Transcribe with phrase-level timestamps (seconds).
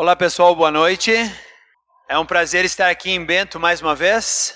[0.00, 1.12] Olá pessoal, boa noite.
[2.08, 4.54] É um prazer estar aqui em Bento mais uma vez.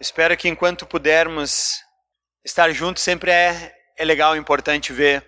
[0.00, 1.74] Espero que enquanto pudermos
[2.44, 5.24] estar juntos, sempre é, é legal, importante ver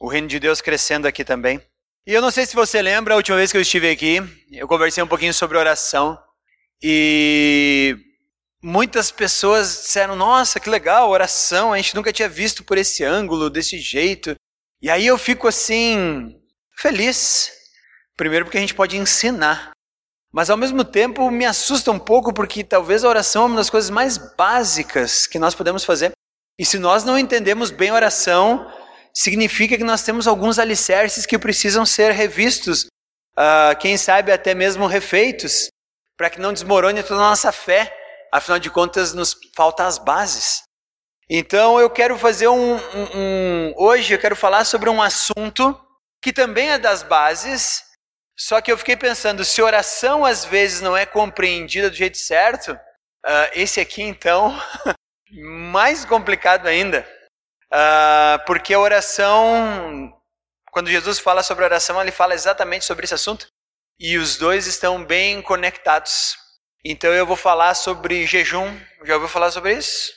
[0.00, 1.60] o reino de Deus crescendo aqui também.
[2.06, 4.66] E eu não sei se você lembra, a última vez que eu estive aqui, eu
[4.66, 6.18] conversei um pouquinho sobre oração
[6.82, 7.98] e
[8.62, 13.50] muitas pessoas disseram: Nossa, que legal, oração, a gente nunca tinha visto por esse ângulo,
[13.50, 14.34] desse jeito.
[14.80, 16.40] E aí eu fico assim,
[16.78, 17.63] feliz
[18.16, 19.70] Primeiro, porque a gente pode ensinar.
[20.32, 23.70] Mas ao mesmo tempo me assusta um pouco porque talvez a oração é uma das
[23.70, 26.12] coisas mais básicas que nós podemos fazer.
[26.58, 28.70] E se nós não entendemos bem a oração,
[29.14, 32.86] significa que nós temos alguns alicerces que precisam ser revistos,
[33.38, 35.68] uh, quem sabe até mesmo refeitos,
[36.16, 37.96] para que não desmorone toda a nossa fé.
[38.32, 40.62] Afinal de contas, nos faltam as bases.
[41.28, 45.80] Então eu quero fazer um, um, um hoje eu quero falar sobre um assunto
[46.20, 47.82] que também é das bases,
[48.36, 52.72] só que eu fiquei pensando, se oração às vezes não é compreendida do jeito certo,
[52.72, 54.58] uh, esse aqui então,
[55.30, 57.08] mais complicado ainda.
[57.72, 60.12] Uh, porque a oração,
[60.70, 63.46] quando Jesus fala sobre oração, ele fala exatamente sobre esse assunto.
[63.98, 66.36] E os dois estão bem conectados.
[66.84, 68.76] Então eu vou falar sobre jejum.
[69.04, 70.12] Já ouviu falar sobre isso?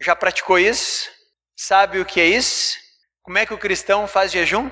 [0.00, 1.10] Já praticou isso?
[1.58, 2.76] Sabe o que é isso?
[3.22, 4.70] Como é que o cristão faz jejum?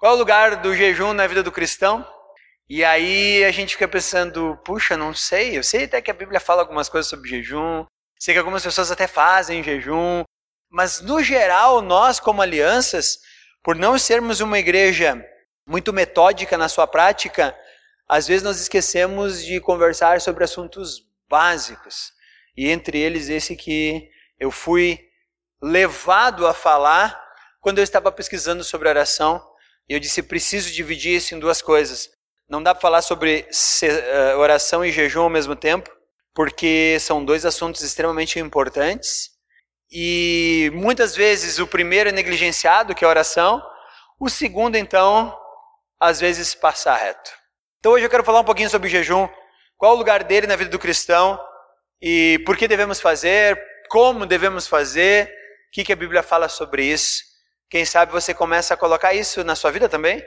[0.00, 2.10] Qual é o lugar do jejum na vida do cristão?
[2.66, 6.40] E aí a gente fica pensando, puxa, não sei, eu sei até que a Bíblia
[6.40, 7.84] fala algumas coisas sobre jejum,
[8.18, 10.24] sei que algumas pessoas até fazem jejum,
[10.70, 13.18] mas no geral, nós como alianças,
[13.62, 15.22] por não sermos uma igreja
[15.66, 17.54] muito metódica na sua prática,
[18.08, 22.14] às vezes nós esquecemos de conversar sobre assuntos básicos.
[22.56, 24.98] E entre eles esse que eu fui
[25.60, 27.22] levado a falar
[27.60, 29.49] quando eu estava pesquisando sobre oração
[29.90, 32.08] e eu disse: preciso dividir isso em duas coisas.
[32.48, 33.46] Não dá para falar sobre
[33.82, 35.90] eh, oração e jejum ao mesmo tempo,
[36.32, 39.30] porque são dois assuntos extremamente importantes.
[39.90, 43.60] E muitas vezes o primeiro é negligenciado, que é a oração,
[44.20, 45.36] o segundo, então,
[45.98, 47.32] às vezes passa reto.
[47.80, 49.28] Então hoje eu quero falar um pouquinho sobre jejum,
[49.76, 51.40] qual o lugar dele na vida do cristão
[52.00, 56.84] e por que devemos fazer, como devemos fazer, o que, que a Bíblia fala sobre
[56.84, 57.29] isso.
[57.70, 60.26] Quem sabe você começa a colocar isso na sua vida também?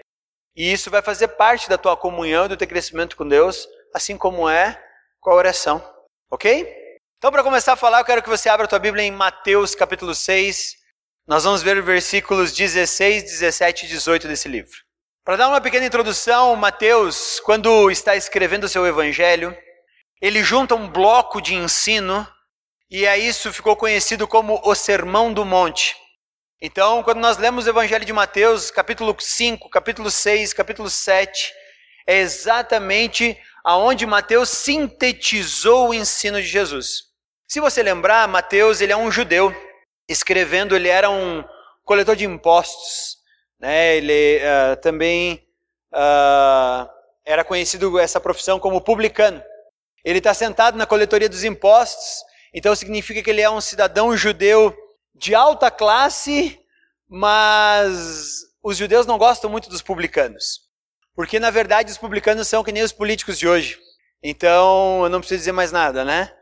[0.55, 4.47] E isso vai fazer parte da tua comunhão, do teu crescimento com Deus, assim como
[4.47, 4.81] é
[5.19, 5.83] com a oração.
[6.31, 6.65] Ok?
[7.17, 9.75] Então, para começar a falar, eu quero que você abra a tua Bíblia em Mateus
[9.75, 10.75] capítulo 6.
[11.27, 14.77] Nós vamos ver os versículos 16, 17 e 18 desse livro.
[15.25, 19.57] Para dar uma pequena introdução, Mateus, quando está escrevendo o seu evangelho,
[20.21, 22.25] ele junta um bloco de ensino,
[22.89, 26.02] e a isso ficou conhecido como o Sermão do Monte.
[26.65, 31.53] Então, quando nós lemos o Evangelho de Mateus, capítulo 5, capítulo 6, capítulo 7,
[32.07, 37.09] é exatamente aonde Mateus sintetizou o ensino de Jesus.
[37.49, 39.53] Se você lembrar, Mateus ele é um judeu,
[40.07, 41.43] escrevendo, ele era um
[41.83, 43.17] coletor de impostos,
[43.59, 43.97] né?
[43.97, 45.45] ele uh, também
[45.93, 46.89] uh,
[47.25, 49.43] era conhecido essa profissão como publicano.
[50.01, 54.73] Ele está sentado na coletoria dos impostos, então significa que ele é um cidadão judeu
[55.13, 56.59] de alta classe,
[57.07, 60.61] mas os judeus não gostam muito dos publicanos.
[61.15, 63.79] Porque, na verdade, os publicanos são que nem os políticos de hoje.
[64.21, 66.33] Então, eu não preciso dizer mais nada, né?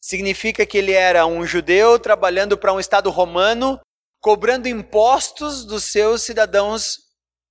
[0.00, 3.80] Significa que ele era um judeu trabalhando para um Estado romano,
[4.20, 6.98] cobrando impostos dos seus cidadãos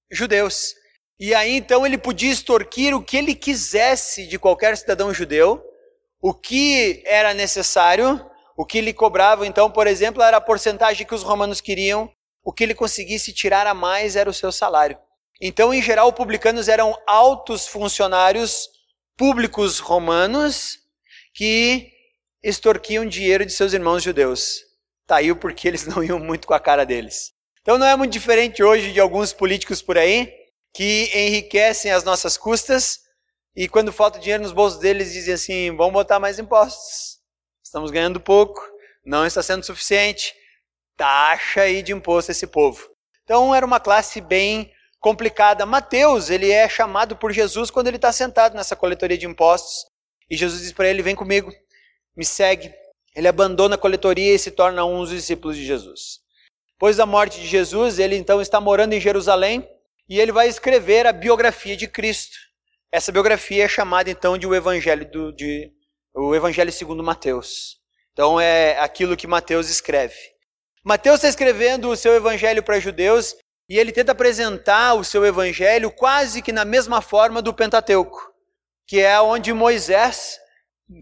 [0.10, 0.74] judeus.
[1.20, 5.62] E aí, então, ele podia extorquir o que ele quisesse de qualquer cidadão judeu,
[6.22, 8.29] o que era necessário
[8.60, 12.12] o que lhe cobravam, então, por exemplo, era a porcentagem que os romanos queriam,
[12.44, 14.98] o que ele conseguisse tirar a mais era o seu salário.
[15.40, 18.68] Então, em geral, publicanos eram altos funcionários
[19.16, 20.78] públicos romanos
[21.34, 21.90] que
[22.44, 24.60] extorquiam dinheiro de seus irmãos judeus.
[25.08, 27.32] Tá aí o porquê eles não iam muito com a cara deles.
[27.62, 30.34] Então não é muito diferente hoje de alguns políticos por aí
[30.76, 33.00] que enriquecem as nossas custas
[33.56, 37.09] e quando falta dinheiro nos bolsos deles dizem assim: vamos botar mais impostos
[37.70, 38.60] estamos ganhando pouco,
[39.06, 40.34] não está sendo suficiente,
[40.98, 42.90] taxa aí de imposto esse povo.
[43.24, 45.66] Então era uma classe bem complicada.
[45.66, 49.86] Mateus, ele é chamado por Jesus quando ele está sentado nessa coletoria de impostos.
[50.30, 51.52] E Jesus diz para ele: Vem comigo,
[52.18, 52.74] me segue.
[53.16, 56.20] Ele abandona a coletoria e se torna um dos discípulos de Jesus.
[56.74, 59.68] Depois da morte de Jesus, ele então está morando em Jerusalém
[60.08, 62.38] e ele vai escrever a biografia de Cristo.
[62.92, 65.72] Essa biografia é chamada então de o Evangelho do, de
[66.20, 67.78] o Evangelho segundo Mateus.
[68.12, 70.16] Então é aquilo que Mateus escreve.
[70.84, 73.36] Mateus está escrevendo o seu evangelho para judeus
[73.70, 78.34] E ele tenta apresentar o seu evangelho quase que na mesma forma do Pentateuco,
[78.88, 80.40] que é onde Moisés,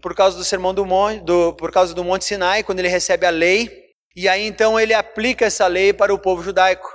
[0.02, 3.24] por causa do sermão do monte, do, por causa do Monte Sinai, quando ele recebe
[3.24, 3.70] a lei,
[4.14, 6.88] e aí então ele aplica essa lei para o povo judaico.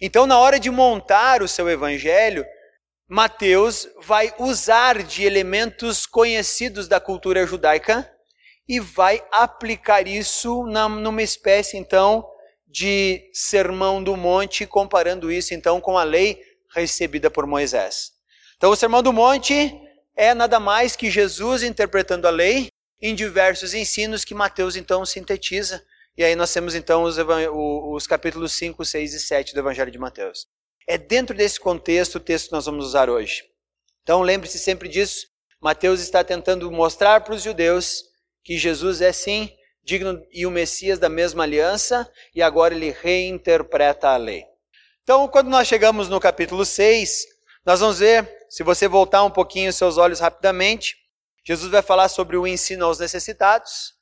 [0.00, 2.44] Então, na hora de montar o seu evangelho,
[3.08, 8.06] Mateus vai usar de elementos conhecidos da cultura judaica
[8.68, 12.28] e vai aplicar isso numa espécie, então,
[12.66, 16.38] de sermão do monte, comparando isso então com a lei
[16.74, 18.12] recebida por Moisés.
[18.58, 19.74] Então, o sermão do monte
[20.14, 22.68] é nada mais que Jesus interpretando a lei
[23.00, 25.82] em diversos ensinos que Mateus então sintetiza.
[26.14, 29.98] E aí nós temos então os, os capítulos 5, 6 e 7 do Evangelho de
[29.98, 30.46] Mateus.
[30.88, 33.44] É dentro desse contexto o texto que nós vamos usar hoje.
[34.02, 35.26] Então lembre-se sempre disso.
[35.60, 38.04] Mateus está tentando mostrar para os judeus
[38.42, 39.52] que Jesus é sim
[39.88, 44.44] digno e o Messias da mesma aliança, e agora ele reinterpreta a lei.
[45.02, 47.24] Então, quando nós chegamos no capítulo 6,
[47.64, 50.94] nós vamos ver, se você voltar um pouquinho seus olhos rapidamente,
[51.42, 53.94] Jesus vai falar sobre o ensino aos necessitados.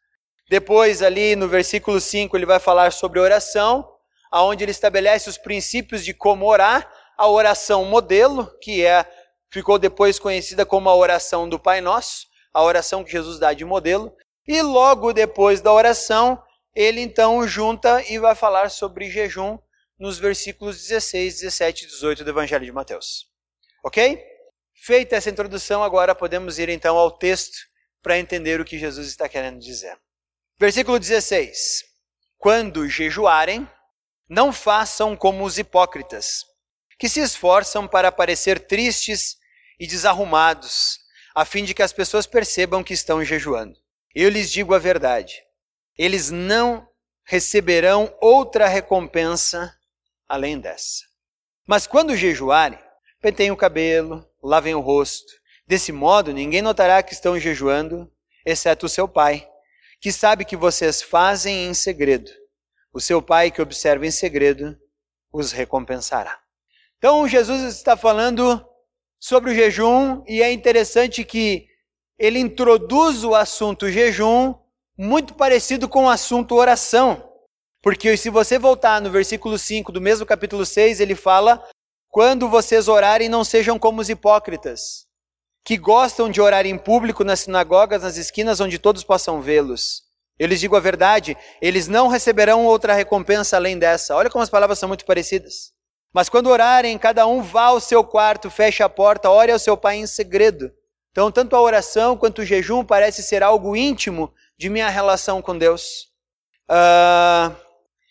[0.50, 3.88] Depois, ali no versículo 5, ele vai falar sobre oração,
[4.36, 9.10] aonde ele estabelece os princípios de como orar, a oração modelo, que é
[9.50, 13.64] ficou depois conhecida como a oração do Pai Nosso, a oração que Jesus dá de
[13.64, 14.14] modelo.
[14.46, 16.38] E logo depois da oração,
[16.74, 19.58] ele então junta e vai falar sobre jejum
[19.98, 23.30] nos versículos 16, 17 e 18 do Evangelho de Mateus.
[23.82, 24.22] Ok?
[24.74, 27.56] Feita essa introdução, agora podemos ir então ao texto
[28.02, 29.98] para entender o que Jesus está querendo dizer.
[30.60, 31.84] Versículo 16:
[32.36, 33.66] Quando jejuarem,
[34.28, 36.44] não façam como os hipócritas,
[36.98, 39.36] que se esforçam para parecer tristes
[39.78, 40.98] e desarrumados,
[41.34, 43.76] a fim de que as pessoas percebam que estão jejuando.
[44.14, 45.42] Eu lhes digo a verdade:
[45.98, 46.88] eles não
[47.24, 49.74] receberão outra recompensa
[50.28, 51.04] além dessa.
[51.66, 52.78] Mas quando jejuarem,
[53.20, 55.32] pentem o cabelo, lavem o rosto.
[55.66, 58.10] Desse modo, ninguém notará que estão jejuando,
[58.44, 59.48] exceto o seu pai,
[60.00, 62.30] que sabe que vocês fazem em segredo.
[62.96, 64.74] O seu pai que observa em segredo
[65.30, 66.40] os recompensará.
[66.96, 68.66] Então, Jesus está falando
[69.20, 71.66] sobre o jejum e é interessante que
[72.18, 74.54] ele introduz o assunto jejum
[74.96, 77.30] muito parecido com o assunto oração.
[77.82, 81.62] Porque se você voltar no versículo 5 do mesmo capítulo 6, ele fala:
[82.08, 85.06] Quando vocês orarem, não sejam como os hipócritas,
[85.62, 90.05] que gostam de orar em público nas sinagogas, nas esquinas onde todos possam vê-los.
[90.38, 94.14] Eu lhes digo a verdade, eles não receberão outra recompensa além dessa.
[94.14, 95.72] Olha como as palavras são muito parecidas.
[96.12, 99.76] Mas quando orarem, cada um vá ao seu quarto, feche a porta, ore ao seu
[99.76, 100.70] pai em segredo.
[101.10, 105.56] Então, tanto a oração quanto o jejum parece ser algo íntimo de minha relação com
[105.56, 106.08] Deus.
[106.68, 107.54] Uh,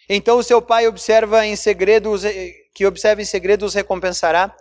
[0.10, 2.14] então, o seu pai observa em segredo,
[2.74, 4.56] que observa em segredo os recompensará.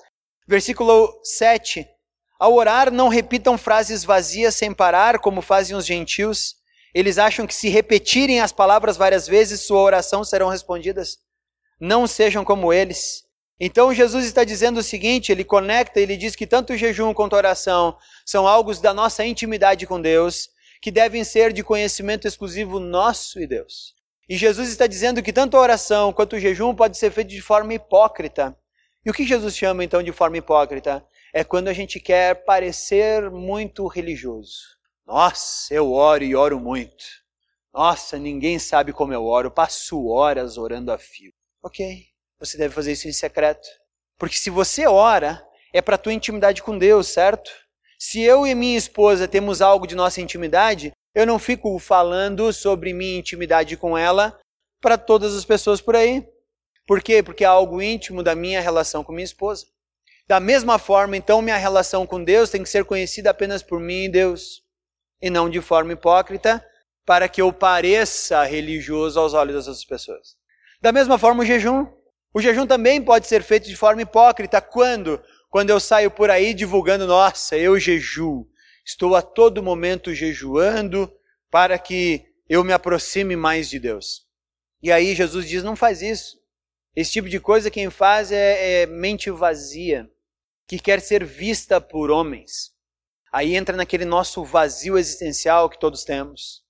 [0.46, 1.88] Versículo 7.
[2.38, 6.56] Ao orar, não repitam frases vazias sem parar, como fazem os gentios.
[6.94, 11.18] Eles acham que se repetirem as palavras várias vezes, sua oração serão respondidas.
[11.80, 13.24] Não sejam como eles.
[13.58, 17.34] Então Jesus está dizendo o seguinte, ele conecta, ele diz que tanto o jejum quanto
[17.34, 20.50] a oração são algo da nossa intimidade com Deus,
[20.80, 23.94] que devem ser de conhecimento exclusivo nosso e Deus.
[24.28, 27.40] E Jesus está dizendo que tanto a oração quanto o jejum pode ser feito de
[27.40, 28.56] forma hipócrita.
[29.04, 31.04] E o que Jesus chama então de forma hipócrita?
[31.32, 34.74] É quando a gente quer parecer muito religioso.
[35.06, 37.04] Nossa, eu oro e oro muito.
[37.72, 41.32] Nossa, ninguém sabe como eu oro, passo horas orando a fio.
[41.62, 42.06] Ok,
[42.38, 43.68] você deve fazer isso em secreto.
[44.18, 47.50] Porque se você ora, é para tua intimidade com Deus, certo?
[47.98, 52.92] Se eu e minha esposa temos algo de nossa intimidade, eu não fico falando sobre
[52.92, 54.38] minha intimidade com ela
[54.80, 56.26] para todas as pessoas por aí.
[56.86, 57.22] Por quê?
[57.22, 59.66] Porque é algo íntimo da minha relação com minha esposa.
[60.26, 64.04] Da mesma forma, então, minha relação com Deus tem que ser conhecida apenas por mim
[64.04, 64.63] e Deus,
[65.24, 66.62] e não de forma hipócrita,
[67.02, 70.36] para que eu pareça religioso aos olhos das outras pessoas.
[70.82, 71.86] Da mesma forma, o jejum.
[72.34, 74.60] O jejum também pode ser feito de forma hipócrita.
[74.60, 75.18] Quando?
[75.48, 78.46] Quando eu saio por aí divulgando, nossa, eu jejuo.
[78.84, 81.10] Estou a todo momento jejuando
[81.50, 84.26] para que eu me aproxime mais de Deus.
[84.82, 86.36] E aí Jesus diz: não faz isso.
[86.94, 90.06] Esse tipo de coisa quem faz é, é mente vazia,
[90.68, 92.73] que quer ser vista por homens.
[93.34, 96.62] Aí entra naquele nosso vazio existencial que todos temos,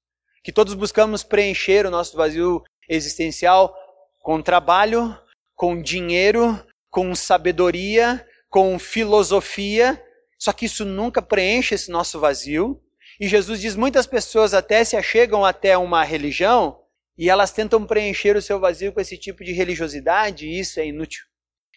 [0.43, 3.77] que todos buscamos preencher o nosso vazio existencial
[4.23, 5.15] com trabalho,
[5.55, 6.59] com dinheiro,
[6.91, 10.03] com sabedoria, com filosofia,
[10.39, 12.83] só que isso nunca preenche esse nosso vazio.
[13.21, 16.81] E Jesus diz: muitas pessoas até se achegam até uma religião
[17.19, 20.87] e elas tentam preencher o seu vazio com esse tipo de religiosidade, e isso é
[20.87, 21.27] inútil.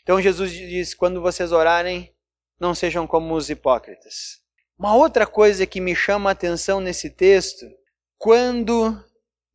[0.02, 2.16] Então Jesus diz: quando vocês orarem,
[2.58, 4.47] não sejam como os hipócritas.
[4.78, 7.66] Uma outra coisa que me chama a atenção nesse texto,
[8.16, 8.96] quando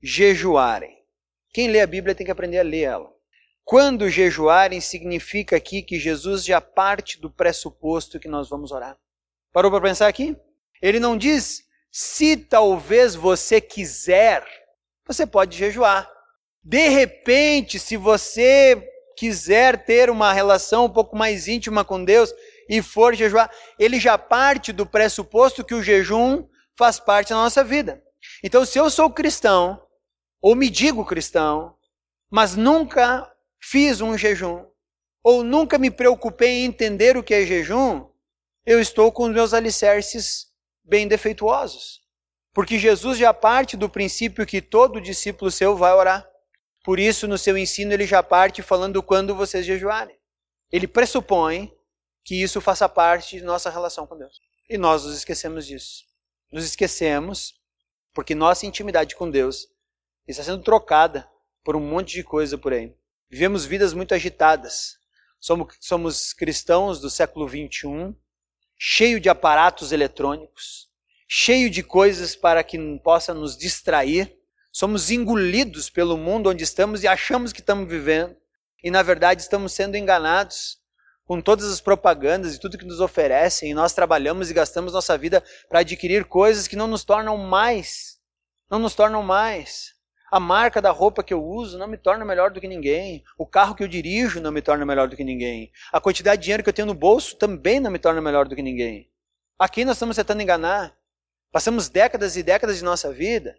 [0.02, 0.98] jejuarem.
[1.54, 3.12] Quem lê a Bíblia tem que aprender a ler ela.
[3.64, 8.98] Quando jejuarem significa aqui que Jesus já parte do pressuposto que nós vamos orar.
[9.52, 10.36] Parou para pensar aqui?
[10.80, 14.44] Ele não diz se talvez você quiser,
[15.06, 16.10] você pode jejuar.
[16.64, 22.34] De repente, se você quiser ter uma relação um pouco mais íntima com Deus
[22.72, 27.62] e for jejuar, ele já parte do pressuposto que o jejum faz parte da nossa
[27.62, 28.02] vida.
[28.42, 29.86] Então, se eu sou cristão,
[30.40, 31.76] ou me digo cristão,
[32.30, 34.64] mas nunca fiz um jejum,
[35.22, 38.08] ou nunca me preocupei em entender o que é jejum,
[38.64, 40.46] eu estou com os meus alicerces
[40.82, 42.00] bem defeituosos.
[42.54, 46.26] Porque Jesus já parte do princípio que todo discípulo seu vai orar.
[46.82, 50.16] Por isso, no seu ensino, ele já parte falando quando vocês jejuarem.
[50.70, 51.70] Ele pressupõe
[52.24, 54.40] que isso faça parte de nossa relação com Deus.
[54.68, 56.04] E nós nos esquecemos disso.
[56.50, 57.54] Nos esquecemos
[58.14, 59.68] porque nossa intimidade com Deus
[60.26, 61.28] está sendo trocada
[61.64, 62.94] por um monte de coisa por aí.
[63.30, 64.98] Vivemos vidas muito agitadas.
[65.40, 68.14] Somos, somos cristãos do século 21,
[68.78, 70.88] cheio de aparatos eletrônicos,
[71.26, 74.38] cheio de coisas para que possa nos distrair.
[74.70, 78.36] Somos engolidos pelo mundo onde estamos e achamos que estamos vivendo.
[78.82, 80.81] E na verdade estamos sendo enganados
[81.32, 83.70] com todas as propagandas e tudo que nos oferecem.
[83.70, 88.20] E nós trabalhamos e gastamos nossa vida para adquirir coisas que não nos tornam mais.
[88.70, 89.94] Não nos tornam mais.
[90.30, 93.24] A marca da roupa que eu uso não me torna melhor do que ninguém.
[93.38, 95.72] O carro que eu dirijo não me torna melhor do que ninguém.
[95.90, 98.54] A quantidade de dinheiro que eu tenho no bolso também não me torna melhor do
[98.54, 99.10] que ninguém.
[99.58, 100.94] A quem nós estamos tentando enganar?
[101.50, 103.58] Passamos décadas e décadas de nossa vida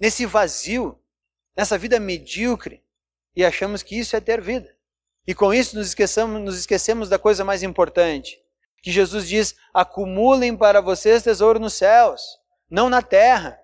[0.00, 0.98] nesse vazio,
[1.56, 2.82] nessa vida medíocre,
[3.36, 4.74] e achamos que isso é ter vida.
[5.26, 8.38] E com isso nos esquecemos, nos esquecemos da coisa mais importante,
[8.82, 12.22] que Jesus diz: acumulem para vocês tesouro nos céus,
[12.70, 13.58] não na terra,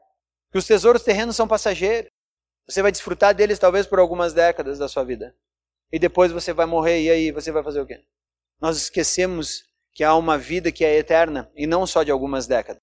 [0.51, 2.11] que os tesouros terrenos são passageiros.
[2.69, 5.35] Você vai desfrutar deles talvez por algumas décadas da sua vida.
[5.93, 8.01] E depois você vai morrer, e aí você vai fazer o quê?
[8.61, 12.81] Nós esquecemos que há uma vida que é eterna e não só de algumas décadas.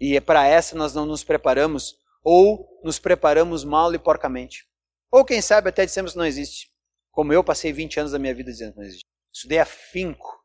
[0.00, 4.66] E é para essa nós não nos preparamos, ou nos preparamos mal e porcamente.
[5.10, 6.69] Ou quem sabe até dissemos que não existe.
[7.10, 9.04] Como eu passei 20 anos da minha vida dizendo que não existe.
[9.32, 10.40] Estudei afinco.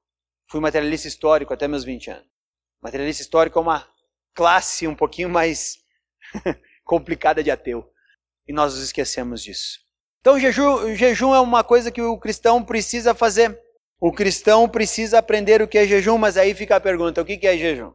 [0.49, 2.27] Fui materialista histórico até meus 20 anos.
[2.81, 3.87] Materialista histórico é uma
[4.33, 5.77] classe um pouquinho mais
[6.83, 7.89] complicada de ateu
[8.47, 9.79] e nós nos esquecemos disso.
[10.21, 13.59] Então, jejum, jejum é uma coisa que o cristão precisa fazer.
[13.99, 17.45] O cristão precisa aprender o que é jejum, mas aí fica a pergunta: o que
[17.45, 17.93] é jejum?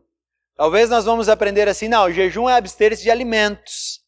[0.56, 3.99] Talvez nós vamos aprender assim, não, jejum é abster-se de alimentos.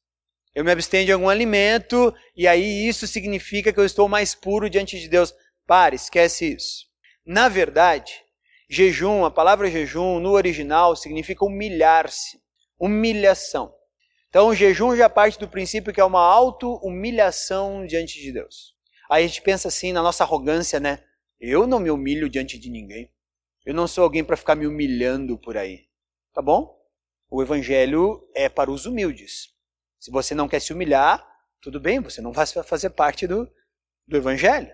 [0.55, 4.69] Eu me abstenho de algum alimento e aí isso significa que eu estou mais puro
[4.69, 5.35] diante de Deus.
[5.67, 6.87] Pare, esquece isso.
[7.25, 8.23] Na verdade,
[8.69, 12.39] jejum, a palavra jejum no original significa humilhar-se,
[12.79, 13.73] humilhação.
[14.29, 18.75] Então o jejum já parte do princípio que é uma auto-humilhação diante de Deus.
[19.11, 21.03] Aí a gente pensa assim na nossa arrogância, né?
[21.41, 23.11] Eu não me humilho diante de ninguém.
[23.65, 25.87] Eu não sou alguém para ficar me humilhando por aí.
[26.35, 26.79] Tá bom?
[27.31, 29.52] O evangelho é para os humildes.
[30.03, 31.25] Se você não quer se humilhar,
[31.61, 33.49] tudo bem, você não vai fazer parte do,
[34.05, 34.69] do evangelho.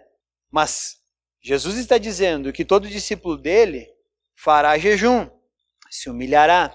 [0.51, 1.03] Mas
[1.39, 3.87] Jesus está dizendo que todo discípulo dele
[4.35, 5.29] fará jejum,
[5.91, 6.75] se humilhará.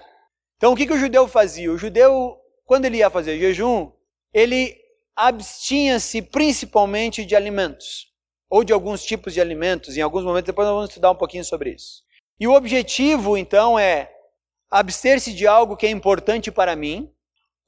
[0.56, 1.72] Então o que, que o judeu fazia?
[1.72, 3.90] O judeu quando ele ia fazer jejum,
[4.32, 4.80] ele
[5.16, 8.12] abstinha-se principalmente de alimentos,
[8.48, 11.44] ou de alguns tipos de alimentos, em alguns momentos, depois nós vamos estudar um pouquinho
[11.44, 12.04] sobre isso.
[12.38, 14.14] E o objetivo, então, é
[14.70, 17.12] abster-se de algo que é importante para mim,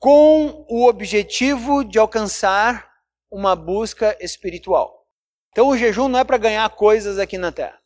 [0.06, 2.92] com o objetivo de alcançar
[3.28, 5.04] uma busca espiritual.
[5.50, 7.76] Então, o jejum não é para ganhar coisas aqui na terra.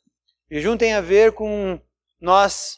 [0.50, 1.81] O jejum tem a ver com
[2.21, 2.77] nós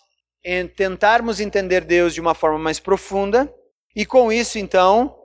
[0.77, 3.53] tentarmos entender Deus de uma forma mais profunda
[3.97, 5.19] e com isso, então,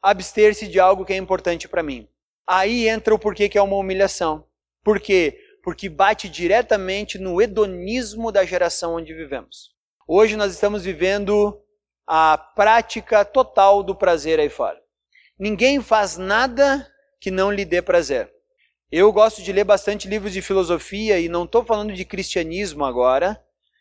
[0.00, 2.08] abster-se de algo que é importante para mim.
[2.46, 4.46] Aí entra o porquê que é uma humilhação.
[4.82, 5.38] Por quê?
[5.62, 9.74] Porque bate diretamente no hedonismo da geração onde vivemos.
[10.08, 11.62] Hoje nós estamos vivendo
[12.10, 14.80] a prática total do prazer aí fora.
[15.38, 18.32] Ninguém faz nada que não lhe dê prazer.
[18.90, 23.38] Eu gosto de ler bastante livros de filosofia e não estou falando de cristianismo agora,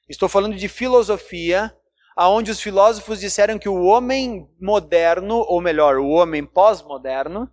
[0.10, 1.74] estou falando de filosofia
[2.18, 7.50] aonde os filósofos disseram que o homem moderno, ou melhor, o homem pós-moderno,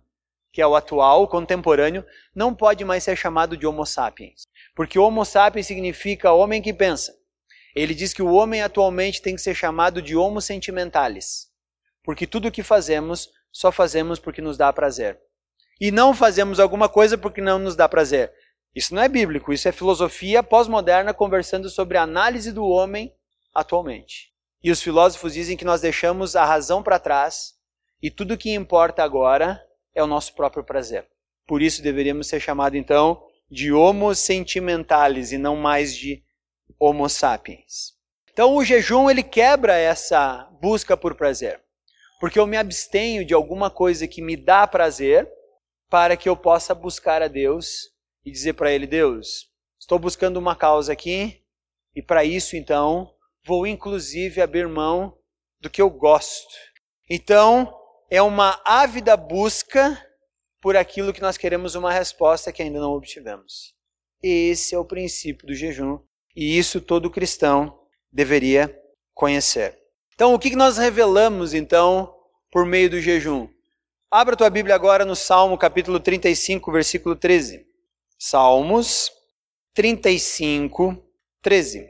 [0.51, 2.03] que é o atual, o contemporâneo,
[2.35, 4.47] não pode mais ser chamado de Homo sapiens.
[4.75, 7.13] Porque Homo sapiens significa homem que pensa.
[7.75, 11.49] Ele diz que o homem atualmente tem que ser chamado de Homo sentimentalis.
[12.03, 15.19] Porque tudo o que fazemos, só fazemos porque nos dá prazer.
[15.79, 18.31] E não fazemos alguma coisa porque não nos dá prazer.
[18.73, 23.13] Isso não é bíblico, isso é filosofia pós-moderna conversando sobre a análise do homem
[23.53, 24.33] atualmente.
[24.63, 27.53] E os filósofos dizem que nós deixamos a razão para trás
[28.01, 31.07] e tudo o que importa agora é o nosso próprio prazer.
[31.47, 36.24] Por isso deveríamos ser chamados então de homo sentimentales e não mais de
[36.79, 37.93] homo sapiens.
[38.31, 41.61] Então o jejum ele quebra essa busca por prazer,
[42.19, 45.29] porque eu me abstenho de alguma coisa que me dá prazer
[45.89, 47.91] para que eu possa buscar a Deus
[48.25, 51.43] e dizer para ele: Deus, estou buscando uma causa aqui
[51.95, 53.13] e para isso então
[53.45, 55.17] vou inclusive abrir mão
[55.61, 56.53] do que eu gosto.
[57.09, 57.73] Então
[58.09, 60.03] é uma ávida busca
[60.61, 63.73] por aquilo que nós queremos uma resposta que ainda não obtivemos.
[64.21, 65.99] Esse é o princípio do jejum
[66.35, 67.79] e isso todo cristão
[68.11, 68.75] deveria
[69.13, 69.77] conhecer.
[70.13, 72.13] Então, o que nós revelamos então
[72.51, 73.47] por meio do jejum?
[74.11, 77.65] Abra tua Bíblia agora no Salmo capítulo 35, versículo 13.
[78.17, 79.11] Salmos
[79.73, 80.97] 35,
[81.41, 81.89] 13.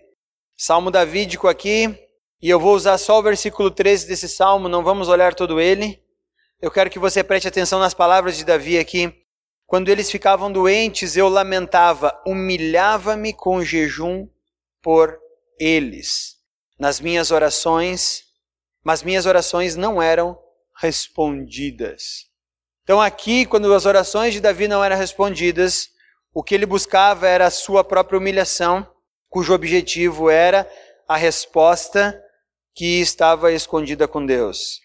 [0.58, 1.96] Salmo davídico aqui,
[2.42, 6.02] e eu vou usar só o versículo 13 desse salmo, não vamos olhar todo ele.
[6.62, 9.14] Eu quero que você preste atenção nas palavras de Davi aqui.
[9.68, 14.28] Quando eles ficavam doentes, eu lamentava, humilhava-me com jejum
[14.86, 15.20] por
[15.60, 16.36] eles.
[16.78, 18.22] Nas minhas orações,
[18.84, 20.38] mas minhas orações não eram
[20.80, 22.28] respondidas.
[22.84, 25.90] Então, aqui, quando as orações de Davi não eram respondidas,
[26.32, 28.88] o que ele buscava era a sua própria humilhação,
[29.28, 30.72] cujo objetivo era
[31.08, 32.22] a resposta
[32.76, 34.82] que estava escondida com Deus.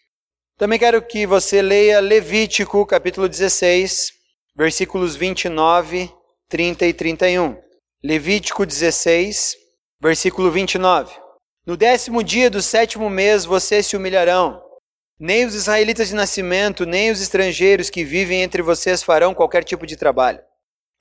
[0.56, 4.12] Também quero que você leia Levítico, capítulo 16,
[4.56, 6.10] versículos 29,
[6.48, 7.60] 30 e 31.
[8.02, 9.60] Levítico 16,
[10.00, 11.14] versículo 29.
[11.66, 14.62] No décimo dia do sétimo mês vocês se humilharão.
[15.18, 19.86] Nem os israelitas de nascimento, nem os estrangeiros que vivem entre vocês farão qualquer tipo
[19.86, 20.40] de trabalho.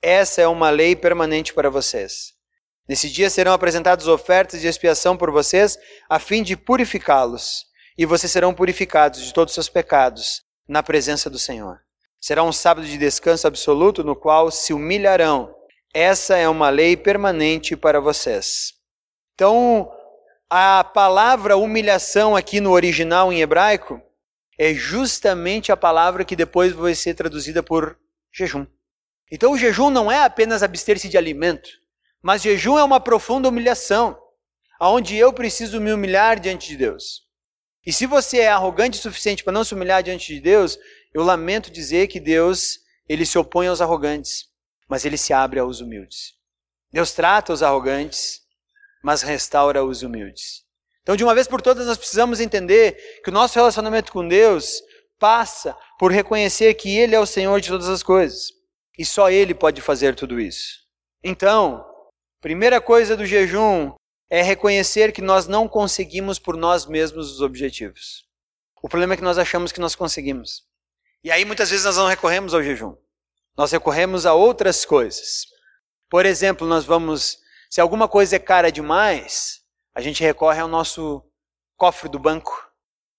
[0.02, 2.34] Essa é uma lei permanente para vocês.
[2.86, 5.78] Nesse dia serão apresentadas ofertas de expiação por vocês,
[6.08, 7.64] a fim de purificá-los
[7.96, 11.80] e vocês serão purificados de todos os seus pecados na presença do Senhor.
[12.20, 15.54] Será um sábado de descanso absoluto no qual se humilharão.
[15.94, 18.79] Essa é uma lei permanente para vocês.
[19.40, 19.90] Então,
[20.50, 23.98] a palavra humilhação aqui no original em hebraico
[24.58, 27.98] é justamente a palavra que depois vai ser traduzida por
[28.30, 28.66] jejum.
[29.32, 31.70] Então, o jejum não é apenas abster-se de alimento,
[32.20, 34.14] mas jejum é uma profunda humilhação,
[34.78, 37.22] aonde eu preciso me humilhar diante de Deus.
[37.86, 40.78] E se você é arrogante o suficiente para não se humilhar diante de Deus,
[41.14, 44.50] eu lamento dizer que Deus, ele se opõe aos arrogantes,
[44.86, 46.34] mas ele se abre aos humildes.
[46.92, 48.42] Deus trata os arrogantes,
[49.02, 50.64] mas restaura os humildes.
[51.02, 54.82] Então, de uma vez por todas, nós precisamos entender que o nosso relacionamento com Deus
[55.18, 58.52] passa por reconhecer que Ele é o Senhor de todas as coisas.
[58.98, 60.80] E só Ele pode fazer tudo isso.
[61.22, 61.84] Então,
[62.40, 63.92] primeira coisa do jejum
[64.30, 68.24] é reconhecer que nós não conseguimos por nós mesmos os objetivos.
[68.82, 70.62] O problema é que nós achamos que nós conseguimos.
[71.22, 72.96] E aí muitas vezes nós não recorremos ao jejum.
[73.56, 75.46] Nós recorremos a outras coisas.
[76.08, 77.38] Por exemplo, nós vamos,
[77.70, 79.60] se alguma coisa é cara demais,
[79.94, 81.22] a gente recorre ao nosso
[81.76, 82.52] cofre do banco.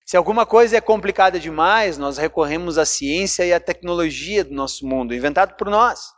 [0.06, 4.86] Se alguma coisa é complicada demais, nós recorremos à ciência e à tecnologia do nosso
[4.86, 6.12] mundo, inventado por nós.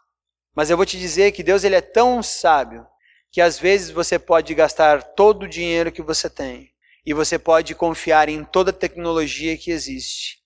[0.55, 2.87] Mas eu vou te dizer que Deus ele é tão sábio
[3.31, 6.71] que às vezes você pode gastar todo o dinheiro que você tem
[7.05, 10.39] e você pode confiar em toda a tecnologia que existe.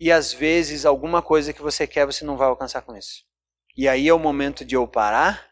[0.00, 3.24] E às vezes alguma coisa que você quer você não vai alcançar com isso.
[3.76, 5.45] E aí é o momento de eu parar,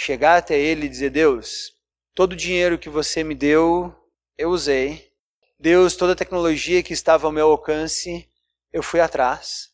[0.00, 1.72] chegar até ele e dizer: Deus,
[2.14, 3.92] todo o dinheiro que você me deu,
[4.36, 5.12] eu usei.
[5.58, 8.30] Deus, toda a tecnologia que estava ao meu alcance,
[8.72, 9.72] eu fui atrás,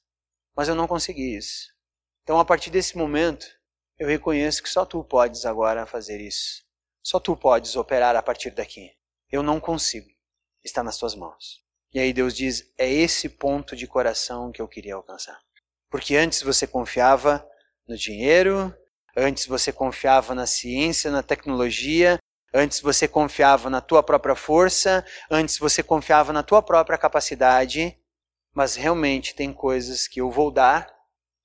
[0.56, 1.68] mas eu não consegui isso.
[2.22, 3.46] Então, a partir desse momento,
[3.98, 6.64] eu reconheço que só tu podes agora fazer isso.
[7.02, 8.90] Só tu podes operar a partir daqui.
[9.30, 10.08] Eu não consigo.
[10.64, 11.62] Está nas tuas mãos.
[11.92, 15.38] E aí Deus diz: é esse ponto de coração que eu queria alcançar.
[15.90, 17.46] Porque antes você confiava
[17.86, 18.74] no dinheiro,
[19.16, 22.18] antes você confiava na ciência, na tecnologia,
[22.52, 27.96] antes você confiava na tua própria força, antes você confiava na tua própria capacidade,
[28.52, 30.92] mas realmente tem coisas que eu vou dar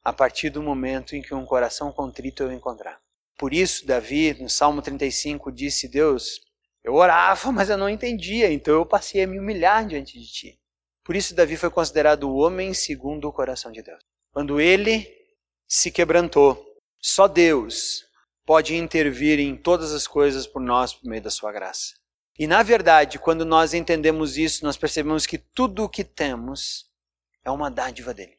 [0.03, 2.99] a partir do momento em que um coração contrito eu encontrar.
[3.37, 6.41] Por isso, Davi, no Salmo 35, disse: Deus,
[6.83, 10.59] eu orava, mas eu não entendia, então eu passei a me humilhar diante de ti.
[11.03, 13.99] Por isso, Davi foi considerado o homem segundo o coração de Deus.
[14.31, 15.07] Quando ele
[15.67, 16.68] se quebrantou,
[17.01, 18.05] só Deus
[18.45, 21.93] pode intervir em todas as coisas por nós por meio da sua graça.
[22.37, 26.89] E na verdade, quando nós entendemos isso, nós percebemos que tudo o que temos
[27.43, 28.37] é uma dádiva dele.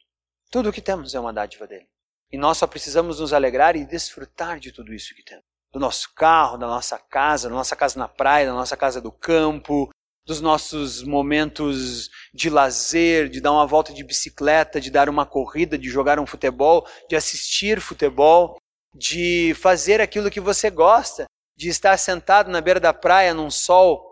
[0.51, 1.87] Tudo o que temos é uma dádiva dele.
[2.33, 5.45] E nós só precisamos nos alegrar e desfrutar de tudo isso que temos.
[5.73, 9.13] Do nosso carro, da nossa casa, da nossa casa na praia, da nossa casa do
[9.13, 9.91] campo,
[10.31, 15.77] dos nossos momentos de lazer, de dar uma volta de bicicleta, de dar uma corrida,
[15.77, 18.57] de jogar um futebol, de assistir futebol,
[18.95, 24.09] de fazer aquilo que você gosta, de estar sentado na beira da praia num sol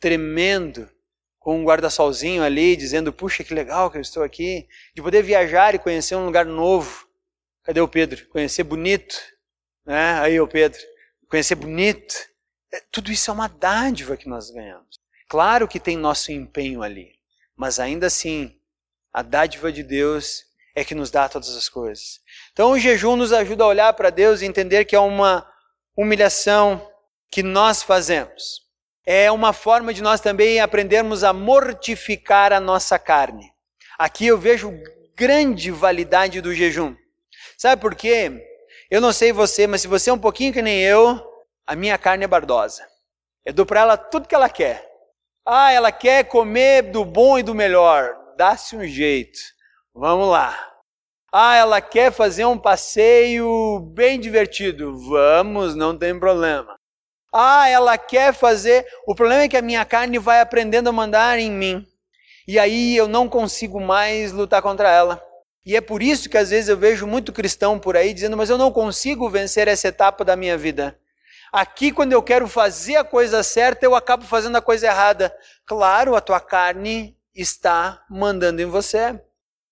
[0.00, 0.88] tremendo,
[1.40, 5.74] com um guarda-solzinho ali, dizendo: Puxa, que legal que eu estou aqui, de poder viajar
[5.74, 7.06] e conhecer um lugar novo,
[7.66, 8.24] Cadê o Pedro?
[8.28, 9.16] Conhecer bonito.
[9.84, 10.20] Né?
[10.20, 10.80] Aí o Pedro.
[11.28, 12.14] Conhecer bonito.
[12.72, 14.95] É, tudo isso é uma dádiva que nós ganhamos.
[15.28, 17.12] Claro que tem nosso empenho ali.
[17.56, 18.54] Mas ainda assim,
[19.12, 22.20] a dádiva de Deus é que nos dá todas as coisas.
[22.52, 25.46] Então o jejum nos ajuda a olhar para Deus e entender que é uma
[25.96, 26.86] humilhação
[27.30, 28.60] que nós fazemos.
[29.04, 33.50] É uma forma de nós também aprendermos a mortificar a nossa carne.
[33.98, 34.72] Aqui eu vejo
[35.16, 36.94] grande validade do jejum.
[37.56, 38.30] Sabe por quê?
[38.90, 41.18] Eu não sei você, mas se você é um pouquinho que nem eu,
[41.66, 42.86] a minha carne é bardosa.
[43.44, 44.95] Eu dou para ela tudo que ela quer.
[45.48, 48.16] Ah, ela quer comer do bom e do melhor.
[48.36, 49.38] Dá-se um jeito.
[49.94, 50.58] Vamos lá.
[51.32, 54.98] Ah, ela quer fazer um passeio bem divertido.
[55.08, 56.74] Vamos, não tem problema.
[57.32, 58.84] Ah, ela quer fazer.
[59.06, 61.86] O problema é que a minha carne vai aprendendo a mandar em mim.
[62.48, 65.22] E aí eu não consigo mais lutar contra ela.
[65.64, 68.50] E é por isso que às vezes eu vejo muito cristão por aí dizendo, mas
[68.50, 70.98] eu não consigo vencer essa etapa da minha vida.
[71.52, 75.34] Aqui, quando eu quero fazer a coisa certa, eu acabo fazendo a coisa errada.
[75.64, 79.20] Claro, a tua carne está mandando em você.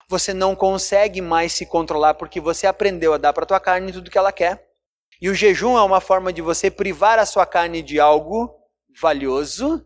[0.08, 3.92] Você não consegue mais se controlar porque você aprendeu a dar para a tua carne
[3.92, 4.64] tudo que ela quer.
[5.20, 8.54] E o jejum é uma forma de você privar a sua carne de algo
[9.00, 9.84] valioso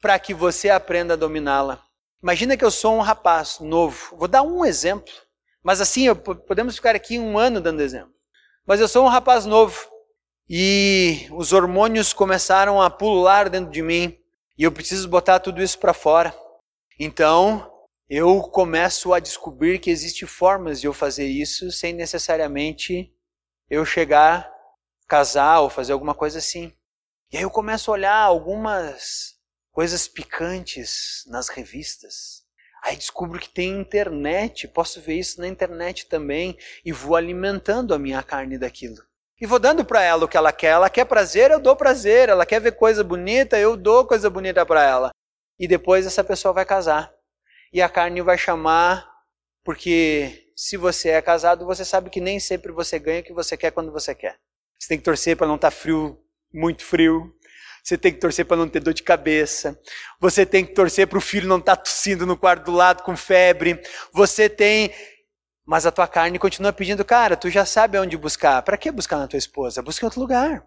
[0.00, 1.80] para que você aprenda a dominá-la.
[2.22, 4.16] Imagina que eu sou um rapaz novo.
[4.16, 5.12] Vou dar um exemplo.
[5.62, 8.12] Mas assim, podemos ficar aqui um ano dando exemplo.
[8.66, 9.91] Mas eu sou um rapaz novo
[10.48, 14.18] e os hormônios começaram a pular dentro de mim
[14.58, 16.34] e eu preciso botar tudo isso para fora.
[16.98, 17.70] Então,
[18.08, 23.12] eu começo a descobrir que existem formas de eu fazer isso sem necessariamente
[23.70, 24.52] eu chegar,
[25.08, 26.72] casar ou fazer alguma coisa assim.
[27.32, 29.36] E aí eu começo a olhar algumas
[29.70, 32.42] coisas picantes nas revistas.
[32.84, 37.98] Aí descubro que tem internet, posso ver isso na internet também e vou alimentando a
[37.98, 39.02] minha carne daquilo.
[39.42, 40.68] E vou dando para ela o que ela quer.
[40.68, 42.28] Ela quer prazer, eu dou prazer.
[42.28, 45.10] Ela quer ver coisa bonita, eu dou coisa bonita para ela.
[45.58, 47.12] E depois essa pessoa vai casar.
[47.72, 49.04] E a carne vai chamar,
[49.64, 53.56] porque se você é casado, você sabe que nem sempre você ganha o que você
[53.56, 54.36] quer quando você quer.
[54.78, 56.16] Você tem que torcer para não estar tá frio,
[56.54, 57.34] muito frio.
[57.82, 59.76] Você tem que torcer para não ter dor de cabeça.
[60.20, 63.02] Você tem que torcer para o filho não estar tá tossindo no quarto do lado
[63.02, 63.82] com febre.
[64.12, 64.92] Você tem.
[65.64, 68.62] Mas a tua carne continua pedindo, cara, tu já sabe aonde buscar.
[68.62, 69.82] Para que buscar na tua esposa?
[69.82, 70.66] Busca em outro lugar.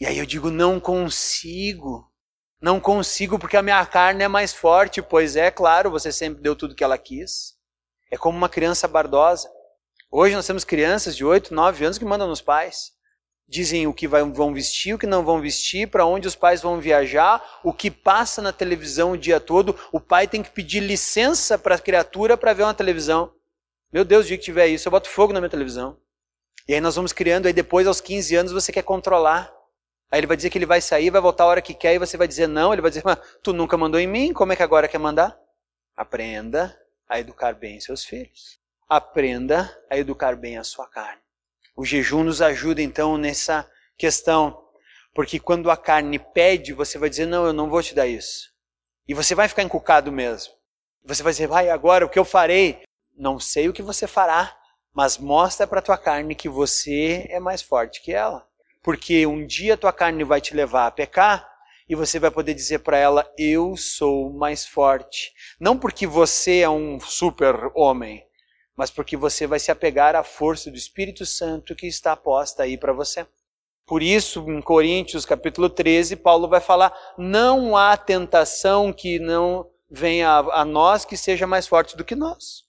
[0.00, 2.10] E aí eu digo, não consigo.
[2.60, 5.02] Não consigo porque a minha carne é mais forte.
[5.02, 7.54] Pois é, claro, você sempre deu tudo que ela quis.
[8.10, 9.50] É como uma criança bardosa.
[10.10, 12.98] Hoje nós temos crianças de 8, 9 anos que mandam nos pais
[13.48, 16.78] dizem o que vão vestir, o que não vão vestir, para onde os pais vão
[16.78, 19.74] viajar, o que passa na televisão o dia todo.
[19.90, 23.32] O pai tem que pedir licença para a criatura para ver uma televisão.
[23.90, 25.98] Meu Deus, o dia que tiver isso, eu boto fogo na minha televisão.
[26.68, 29.50] E aí nós vamos criando, aí depois aos 15 anos você quer controlar.
[30.10, 31.98] Aí ele vai dizer que ele vai sair, vai voltar a hora que quer, e
[31.98, 34.56] você vai dizer não, ele vai dizer, mas tu nunca mandou em mim, como é
[34.56, 35.38] que agora quer mandar?
[35.96, 38.60] Aprenda a educar bem seus filhos.
[38.86, 41.22] Aprenda a educar bem a sua carne.
[41.74, 44.64] O jejum nos ajuda então nessa questão,
[45.14, 48.50] porque quando a carne pede, você vai dizer: Não, eu não vou te dar isso.
[49.06, 50.54] E você vai ficar encucado mesmo.
[51.04, 52.82] Você vai dizer: Vai, agora o que eu farei?
[53.18, 54.56] Não sei o que você fará,
[54.94, 58.46] mas mostra para tua carne que você é mais forte que ela.
[58.80, 61.50] Porque um dia tua carne vai te levar a pecar
[61.88, 65.32] e você vai poder dizer para ela: Eu sou mais forte.
[65.58, 68.24] Não porque você é um super homem,
[68.76, 72.78] mas porque você vai se apegar à força do Espírito Santo que está posta aí
[72.78, 73.26] para você.
[73.84, 80.36] Por isso, em Coríntios capítulo 13, Paulo vai falar: não há tentação que não venha
[80.36, 82.67] a, nós que seja mais forte do que nós.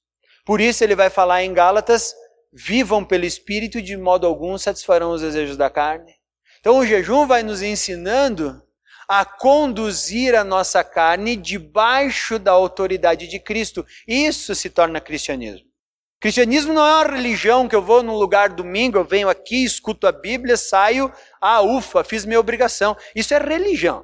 [0.50, 2.12] Por isso, ele vai falar em Gálatas:
[2.52, 6.12] vivam pelo Espírito e de modo algum satisfarão os desejos da carne.
[6.60, 8.60] Então, o jejum vai nos ensinando
[9.08, 13.86] a conduzir a nossa carne debaixo da autoridade de Cristo.
[14.08, 15.68] Isso se torna cristianismo.
[16.20, 20.08] Cristianismo não é uma religião que eu vou num lugar domingo, eu venho aqui, escuto
[20.08, 22.98] a Bíblia, saio, ah, ufa, fiz minha obrigação.
[23.16, 24.04] Isso é religião.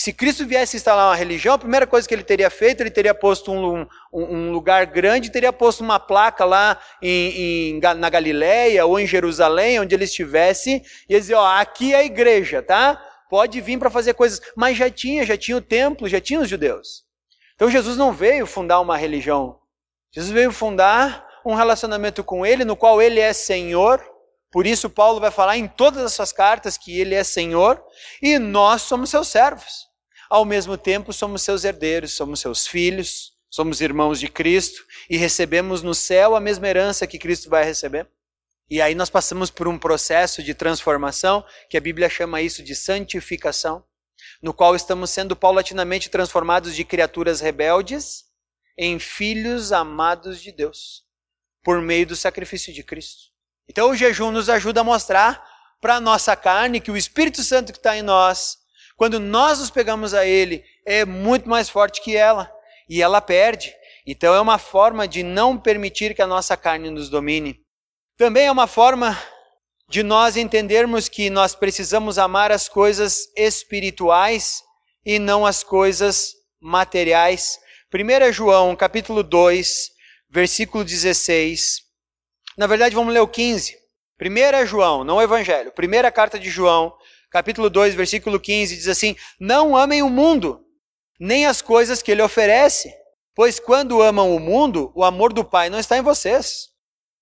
[0.00, 3.12] Se Cristo viesse instalar uma religião, a primeira coisa que ele teria feito, ele teria
[3.12, 3.80] posto um,
[4.12, 9.08] um, um lugar grande, teria posto uma placa lá em, em, na Galileia ou em
[9.08, 13.04] Jerusalém, onde ele estivesse, e ele dizia, ó, aqui é a igreja, tá?
[13.28, 14.40] Pode vir para fazer coisas.
[14.54, 17.02] Mas já tinha, já tinha o templo, já tinha os judeus.
[17.56, 19.58] Então Jesus não veio fundar uma religião.
[20.12, 24.00] Jesus veio fundar um relacionamento com ele, no qual ele é Senhor,
[24.50, 27.84] por isso, Paulo vai falar em todas as suas cartas que ele é Senhor
[28.22, 29.87] e nós somos seus servos.
[30.28, 35.82] Ao mesmo tempo, somos seus herdeiros, somos seus filhos, somos irmãos de Cristo e recebemos
[35.82, 38.06] no céu a mesma herança que Cristo vai receber.
[38.70, 42.74] E aí nós passamos por um processo de transformação, que a Bíblia chama isso de
[42.74, 43.82] santificação,
[44.42, 48.24] no qual estamos sendo paulatinamente transformados de criaturas rebeldes
[48.76, 51.04] em filhos amados de Deus,
[51.62, 53.28] por meio do sacrifício de Cristo.
[53.66, 55.42] Então o jejum nos ajuda a mostrar
[55.80, 58.58] para a nossa carne que o Espírito Santo que está em nós,
[58.98, 62.52] quando nós nos pegamos a Ele, é muito mais forte que ela
[62.88, 63.72] e ela perde.
[64.04, 67.60] Então é uma forma de não permitir que a nossa carne nos domine.
[68.16, 69.16] Também é uma forma
[69.88, 74.64] de nós entendermos que nós precisamos amar as coisas espirituais
[75.06, 77.60] e não as coisas materiais.
[77.94, 79.92] 1 João, capítulo 2,
[80.28, 81.82] versículo 16.
[82.56, 83.78] Na verdade, vamos ler o 15.
[84.16, 85.70] Primeira João, não o Evangelho.
[85.70, 86.92] Primeira carta de João,
[87.30, 90.64] capítulo 2, versículo 15, diz assim: Não amem o mundo,
[91.18, 92.92] nem as coisas que ele oferece,
[93.34, 96.68] pois quando amam o mundo, o amor do Pai não está em vocês.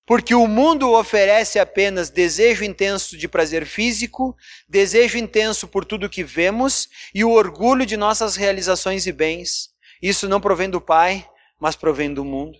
[0.06, 4.36] Porque o mundo oferece apenas desejo intenso de prazer físico,
[4.68, 9.70] desejo intenso por tudo que vemos e o orgulho de nossas realizações e bens.
[10.00, 12.56] Isso não provém do Pai, mas provém do mundo.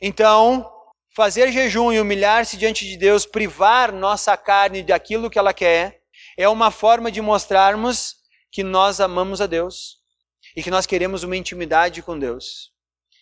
[0.00, 0.70] Então,
[1.14, 6.00] Fazer jejum e humilhar-se diante de Deus, privar nossa carne daquilo que ela quer,
[6.36, 8.16] é uma forma de mostrarmos
[8.50, 9.98] que nós amamos a Deus
[10.56, 12.72] e que nós queremos uma intimidade com Deus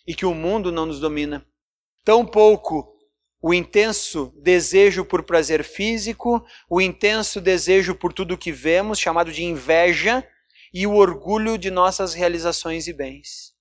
[0.05, 1.45] e que o mundo não nos domina.
[2.03, 2.93] Tampouco
[3.41, 9.43] o intenso desejo por prazer físico, o intenso desejo por tudo que vemos, chamado de
[9.43, 10.25] inveja,
[10.73, 13.53] e o orgulho de nossas realizações e bens.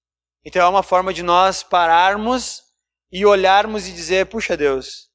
[0.44, 2.62] Então é uma forma de nós pararmos
[3.10, 5.10] e olharmos e dizer: puxa Deus,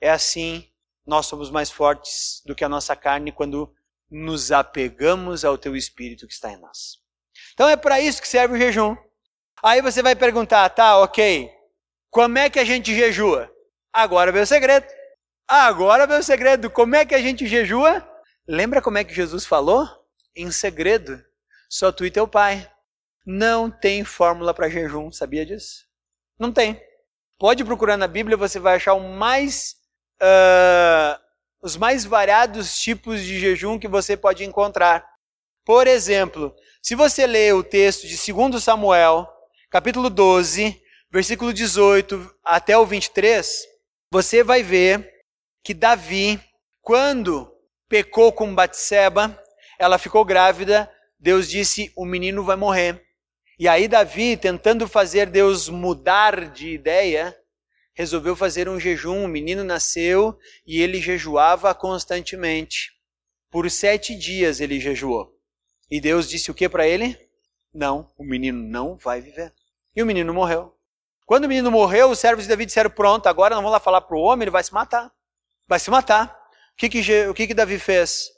[0.00, 0.70] é assim,
[1.06, 3.72] nós somos mais fortes do que a nossa carne quando
[4.10, 6.98] nos apegamos ao teu espírito que está em nós.
[7.54, 8.96] Então é para isso que serve o jejum.
[9.62, 11.50] Aí você vai perguntar, tá, ok,
[12.10, 13.50] como é que a gente jejua?
[13.92, 14.86] Agora vem o segredo.
[15.46, 16.70] Agora vem o segredo.
[16.70, 18.06] Como é que a gente jejua?
[18.48, 19.86] Lembra como é que Jesus falou?
[20.34, 21.22] Em segredo.
[21.68, 22.68] Só tu e teu pai.
[23.24, 25.84] Não tem fórmula para jejum, sabia disso?
[26.38, 26.80] Não tem.
[27.38, 29.76] Pode procurar na Bíblia, você vai achar o mais,
[30.20, 31.20] uh,
[31.62, 35.06] os mais variados tipos de jejum que você pode encontrar.
[35.64, 39.28] Por exemplo, se você ler o texto de 2 Samuel,
[39.68, 43.66] capítulo 12, versículo 18 até o 23,
[44.10, 45.08] você vai ver
[45.62, 46.40] que Davi,
[46.80, 47.52] quando
[47.88, 49.38] pecou com Batseba,
[49.78, 53.04] ela ficou grávida, Deus disse: "O menino vai morrer".
[53.58, 57.36] E aí Davi, tentando fazer Deus mudar de ideia,
[58.00, 59.24] resolveu fazer um jejum.
[59.24, 62.92] O menino nasceu e ele jejuava constantemente.
[63.50, 65.36] Por sete dias ele jejuou.
[65.90, 67.18] E Deus disse o que para ele?
[67.72, 69.52] Não, o menino não vai viver.
[69.94, 70.74] E o menino morreu.
[71.26, 74.00] Quando o menino morreu, os servos de Davi disseram: Pronto, agora não vamos lá falar
[74.00, 75.12] para o homem, ele vai se matar.
[75.68, 76.36] Vai se matar.
[76.72, 78.30] O que, que, o que, que Davi fez?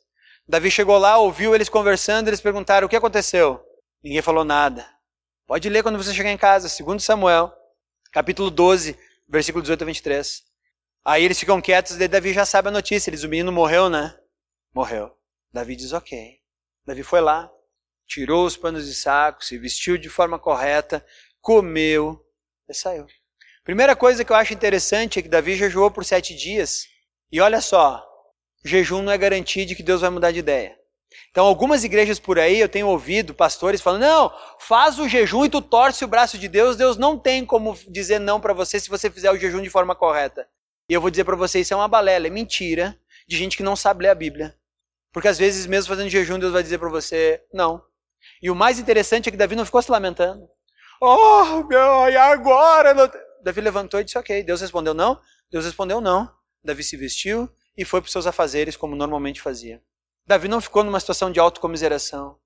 [0.49, 3.65] Davi chegou lá, ouviu eles conversando, eles perguntaram: O que aconteceu?
[4.03, 4.87] Ninguém falou nada.
[5.47, 7.53] Pode ler quando você chegar em casa, segundo Samuel,
[8.11, 8.99] capítulo 12,
[9.33, 10.43] versículo 18 a 23.
[11.05, 14.15] Aí eles ficam quietos, e Davi já sabe a notícia, eles, o menino morreu, né?
[14.75, 15.11] Morreu.
[15.51, 16.39] Davi diz, ok.
[16.87, 17.51] Davi foi lá,
[18.07, 21.05] tirou os panos de saco, se vestiu de forma correta,
[21.41, 22.25] comeu
[22.69, 23.07] e saiu.
[23.65, 26.87] Primeira coisa que eu acho interessante é que Davi jejuou por sete dias.
[27.31, 28.05] E olha só,
[28.65, 30.77] jejum não é garantia de que Deus vai mudar de ideia.
[31.31, 35.49] Então, algumas igrejas por aí eu tenho ouvido pastores falando: não, faz o jejum e
[35.49, 38.89] tu torce o braço de Deus, Deus não tem como dizer não para você se
[38.89, 40.47] você fizer o jejum de forma correta.
[40.89, 43.63] E eu vou dizer para você: isso é uma balela, é mentira de gente que
[43.63, 44.55] não sabe ler a Bíblia.
[45.13, 47.83] Porque às vezes, mesmo fazendo jejum, Deus vai dizer para você: não.
[48.43, 50.49] E o mais interessante é que Davi não ficou se lamentando.
[51.01, 52.95] Oh, meu, e agora?
[53.43, 54.43] Davi levantou e disse: ok.
[54.43, 55.21] Deus respondeu não.
[55.51, 56.31] Deus respondeu não.
[56.65, 59.83] Davi se vestiu e foi para os seus afazeres, como normalmente fazia.
[60.27, 62.39] Davi não ficou numa situação de autocomiseração.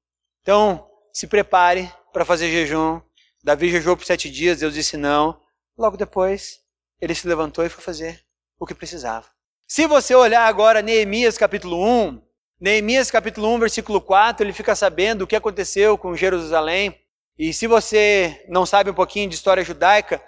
[0.42, 3.00] Então, se prepare para fazer jejum.
[3.42, 5.40] Davi jejuou por sete dias, Deus disse não.
[5.76, 6.60] Logo depois,
[7.00, 8.22] ele se levantou e foi fazer
[8.58, 9.26] o que precisava.
[9.68, 12.22] Se você olhar agora Neemias capítulo 1,
[12.60, 16.98] Neemias capítulo 1, versículo 4, ele fica sabendo o que aconteceu com Jerusalém.
[17.38, 20.22] E se você não sabe um pouquinho de história judaica,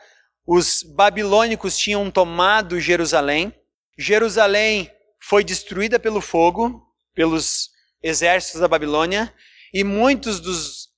[0.46, 3.54] os babilônicos tinham tomado Jerusalém.
[3.96, 6.87] Jerusalém foi destruída pelo fogo,
[7.18, 9.34] pelos exércitos da Babilônia,
[9.74, 10.88] e muitos dos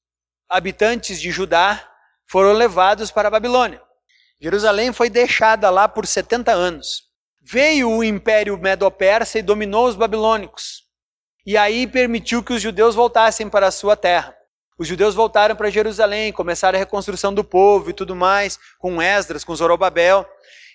[0.51, 1.91] habitantes de Judá
[2.27, 3.81] foram levados para a Babilônia.
[4.39, 7.05] Jerusalém foi deixada lá por 70 anos.
[7.41, 10.83] Veio o império medo-persa e dominou os babilônicos.
[11.47, 14.37] E aí permitiu que os judeus voltassem para a sua terra.
[14.79, 19.43] Os judeus voltaram para Jerusalém, começaram a reconstrução do povo e tudo mais, com Esdras,
[19.43, 20.29] com Zorobabel.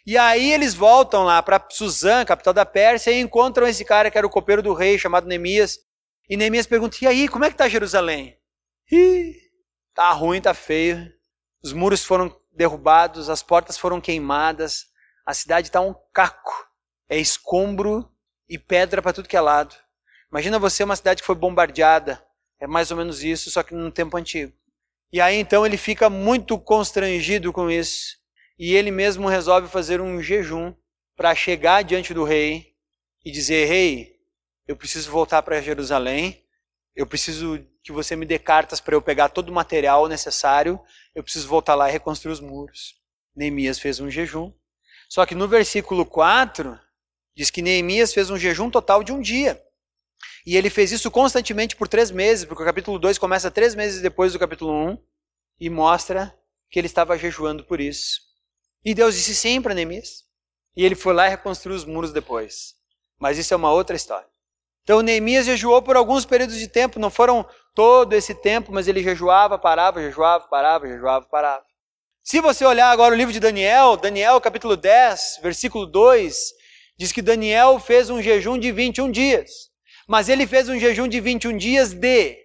[0.05, 4.17] E aí eles voltam lá para Suzã, capital da Pérsia, e encontram esse cara que
[4.17, 5.79] era o copeiro do rei, chamado Neemias.
[6.29, 8.37] E Neemias pergunta: "E aí, como é que está Jerusalém?"
[8.91, 9.33] Ih,
[9.95, 11.11] tá ruim, tá feio.
[11.63, 14.85] Os muros foram derrubados, as portas foram queimadas,
[15.25, 16.53] a cidade está um caco.
[17.09, 18.07] É escombro
[18.47, 19.75] e pedra para tudo que é lado.
[20.31, 22.23] Imagina você uma cidade que foi bombardeada.
[22.59, 24.53] É mais ou menos isso, só que num tempo antigo.
[25.11, 28.17] E aí então ele fica muito constrangido com isso.
[28.57, 30.73] E ele mesmo resolve fazer um jejum
[31.15, 32.73] para chegar diante do rei
[33.23, 34.15] e dizer: Rei,
[34.67, 36.43] eu preciso voltar para Jerusalém.
[36.95, 40.79] Eu preciso que você me dê cartas para eu pegar todo o material necessário.
[41.13, 42.95] Eu preciso voltar lá e reconstruir os muros.
[43.35, 44.51] Neemias fez um jejum.
[45.09, 46.79] Só que no versículo 4
[47.35, 49.61] diz que Neemias fez um jejum total de um dia.
[50.45, 54.01] E ele fez isso constantemente por três meses, porque o capítulo 2 começa três meses
[54.01, 54.97] depois do capítulo 1 um,
[55.59, 56.33] e mostra
[56.69, 58.24] que ele estava jejuando por isso.
[58.85, 60.23] E Deus disse sim para Neemias.
[60.77, 62.75] E ele foi lá e reconstruiu os muros depois.
[63.19, 64.27] Mas isso é uma outra história.
[64.83, 67.43] Então Neemias jejuou por alguns períodos de tempo, não foram
[67.73, 71.65] todo esse tempo, mas ele jejuava, parava, jejuava, parava, jejuava, parava.
[72.23, 76.53] Se você olhar agora o livro de Daniel, Daniel capítulo 10, versículo 2,
[76.97, 79.71] diz que Daniel fez um jejum de 21 dias.
[80.07, 82.37] Mas ele fez um jejum de 21 dias de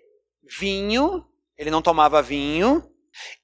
[0.59, 1.27] vinho,
[1.59, 2.83] ele não tomava vinho,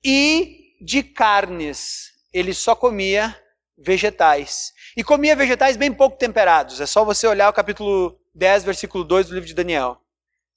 [0.03, 2.16] e de carnes.
[2.37, 3.35] Ele só comia
[3.79, 4.75] vegetais.
[4.95, 6.83] E comia vegetais bem pouco temperados.
[6.83, 10.03] É só você olhar o capítulo 10, versículo 2 do livro de Daniel.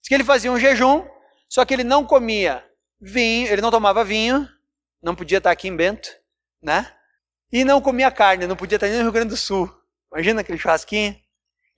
[0.02, 1.08] Diz que ele fazia um jejum,
[1.48, 2.66] só que ele não comia
[3.00, 4.46] vinho, ele não tomava vinho,
[5.02, 6.10] não podia estar aqui em Bento,
[6.62, 6.94] né?
[7.50, 9.74] E não comia carne, não podia estar nem no Rio Grande do Sul.
[10.12, 11.16] Imagina aquele churrasquinho.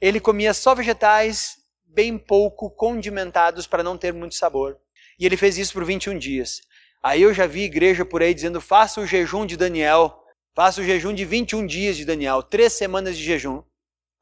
[0.02, 4.80] Ele comia só vegetais bem pouco condimentados para não ter muito sabor.
[5.20, 6.60] E ele fez isso por 21 dias.
[7.04, 10.84] Aí eu já vi igreja por aí dizendo: faça o jejum de Daniel, faça o
[10.84, 13.64] jejum de 21 dias de Daniel, três semanas de jejum.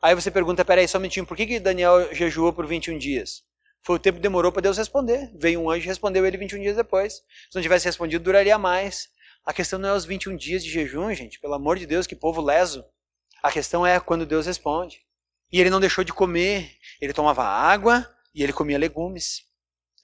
[0.01, 3.43] Aí você pergunta: peraí, só um minutinho, por que, que Daniel jejuou por 21 dias?
[3.81, 5.31] Foi o tempo que demorou para Deus responder.
[5.35, 7.15] Veio um anjo e respondeu ele 21 dias depois.
[7.49, 9.09] Se não tivesse respondido, duraria mais.
[9.45, 12.15] A questão não é os 21 dias de jejum, gente, pelo amor de Deus, que
[12.15, 12.83] povo leso.
[13.41, 15.01] A questão é quando Deus responde.
[15.51, 19.48] E ele não deixou de comer, ele tomava água e ele comia legumes.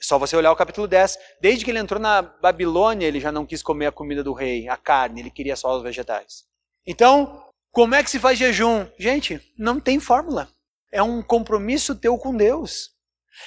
[0.01, 1.17] Só você olhar o capítulo 10.
[1.41, 4.67] Desde que ele entrou na Babilônia, ele já não quis comer a comida do rei,
[4.67, 6.43] a carne, ele queria só os vegetais.
[6.85, 8.85] Então, como é que se faz jejum?
[8.99, 10.47] Gente, não tem fórmula.
[10.91, 12.91] É um compromisso teu com Deus.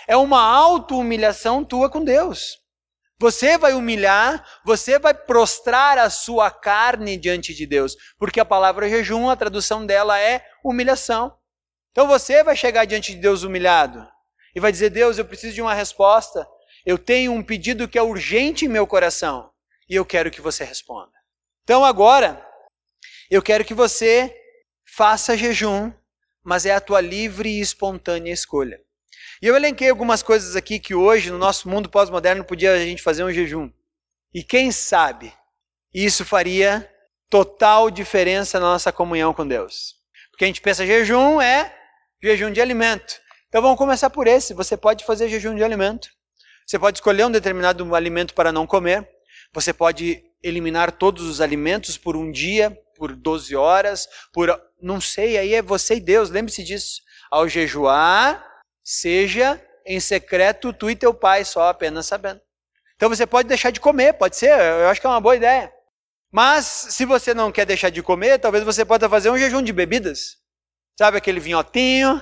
[0.07, 2.59] É uma auto-humilhação tua com Deus.
[3.21, 8.89] Você vai humilhar, você vai prostrar a sua carne diante de Deus, porque a palavra
[8.89, 11.37] jejum, a tradução dela é humilhação.
[11.91, 14.07] Então você vai chegar diante de Deus humilhado
[14.55, 16.47] e vai dizer: Deus, eu preciso de uma resposta.
[16.85, 19.51] Eu tenho um pedido que é urgente em meu coração
[19.89, 21.13] e eu quero que você responda.
[21.65, 22.45] Então agora,
[23.31, 24.35] eu quero que você
[24.87, 25.93] faça jejum,
[26.43, 28.81] mas é a tua livre e espontânea escolha.
[29.41, 33.03] E eu elenquei algumas coisas aqui que hoje, no nosso mundo pós-moderno, podia a gente
[33.03, 33.71] fazer um jejum.
[34.35, 35.33] E quem sabe
[35.93, 36.91] isso faria
[37.31, 39.97] total diferença na nossa comunhão com Deus.
[40.31, 41.75] Porque a gente pensa jejum é
[42.23, 43.21] jejum de alimento.
[43.49, 44.53] Então vamos começar por esse.
[44.53, 46.09] Você pode fazer jejum de alimento.
[46.67, 49.09] Você pode escolher um determinado alimento para não comer.
[49.55, 55.39] Você pode eliminar todos os alimentos por um dia, por 12 horas, por não sei,
[55.39, 57.01] aí é você e Deus, lembre-se disso.
[57.31, 58.45] Ao jejuar,
[58.85, 62.41] seja em secreto tu e teu pai, só apenas sabendo.
[62.97, 65.73] Então você pode deixar de comer, pode ser, eu acho que é uma boa ideia.
[66.31, 69.73] Mas se você não quer deixar de comer, talvez você possa fazer um jejum de
[69.73, 70.37] bebidas.
[70.99, 72.21] Sabe aquele vinhotinho,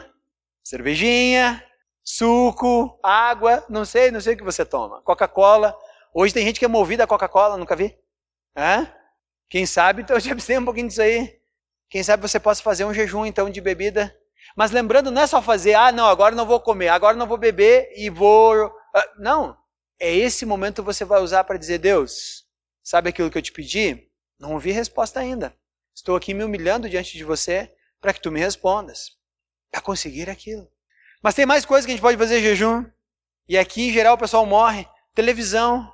[0.67, 1.65] cervejinha,
[2.03, 5.01] suco, água, não sei, não sei o que você toma.
[5.03, 5.79] Coca-Cola.
[6.13, 7.97] Hoje tem gente que é movida a Coca-Cola, nunca vi?
[8.57, 8.93] Hã?
[9.49, 11.39] Quem sabe, então já abstenha um pouquinho disso aí.
[11.89, 14.13] Quem sabe você possa fazer um jejum então de bebida.
[14.57, 17.39] Mas lembrando, não é só fazer, ah, não, agora não vou comer, agora não vou
[17.39, 18.73] beber e vou.
[18.93, 19.57] Ah, não.
[20.01, 22.45] É esse momento que você vai usar para dizer, Deus,
[22.83, 24.11] sabe aquilo que eu te pedi?
[24.37, 25.57] Não ouvi resposta ainda.
[25.95, 29.16] Estou aqui me humilhando diante de você para que tu me respondas,
[29.71, 30.69] para conseguir aquilo.
[31.23, 32.85] Mas tem mais coisas que a gente pode fazer jejum.
[33.49, 34.87] E aqui, em geral, o pessoal morre.
[35.15, 35.93] Televisão.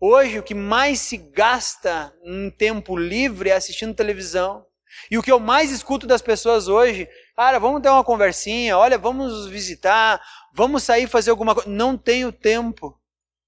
[0.00, 4.64] Hoje, o que mais se gasta em tempo livre é assistindo televisão.
[5.10, 8.96] E o que eu mais escuto das pessoas hoje, cara, vamos ter uma conversinha, olha,
[8.96, 10.20] vamos visitar,
[10.52, 11.68] vamos sair fazer alguma coisa.
[11.68, 12.98] Não tenho tempo.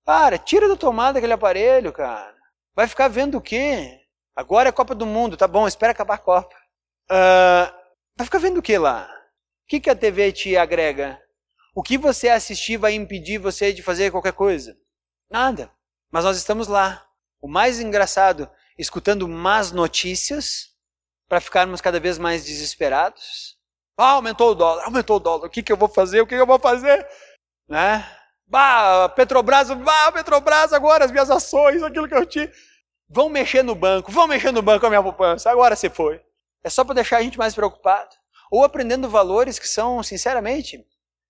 [0.05, 2.35] Cara, tira da tomada aquele aparelho, cara.
[2.75, 4.01] Vai ficar vendo o quê?
[4.35, 6.57] Agora é Copa do Mundo, tá bom, espera acabar a Copa.
[7.11, 7.73] Uh,
[8.16, 9.09] vai ficar vendo o que lá?
[9.71, 11.23] Que, que a TV te agrega?
[11.73, 14.77] O que você assistir vai impedir você de fazer qualquer coisa?
[15.31, 15.71] Nada.
[16.11, 17.07] Mas nós estamos lá.
[17.41, 20.71] O mais engraçado, escutando más notícias
[21.29, 23.57] para ficarmos cada vez mais desesperados.
[23.97, 25.47] Ah, aumentou o dólar, aumentou o dólar.
[25.47, 26.21] O que, que eu vou fazer?
[26.21, 27.07] O que, que eu vou fazer?
[27.68, 28.05] Né?
[28.49, 32.51] Bah, Petrobras, bah, Petrobras agora, as minhas ações, aquilo que eu tinha.
[33.09, 35.49] Vão mexer no banco, vão mexer no banco a minha poupança.
[35.49, 36.21] Agora você foi.
[36.64, 38.20] É só para deixar a gente mais preocupado.
[38.51, 40.84] Ou aprendendo valores que são, sinceramente,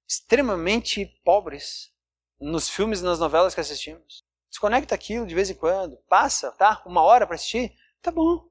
[0.08, 1.92] extremamente pobres
[2.40, 4.24] nos filmes e nas novelas que assistimos.
[4.48, 6.82] Desconecta aquilo de vez em quando, passa, tá?
[6.84, 8.48] Uma hora para assistir, tá bom.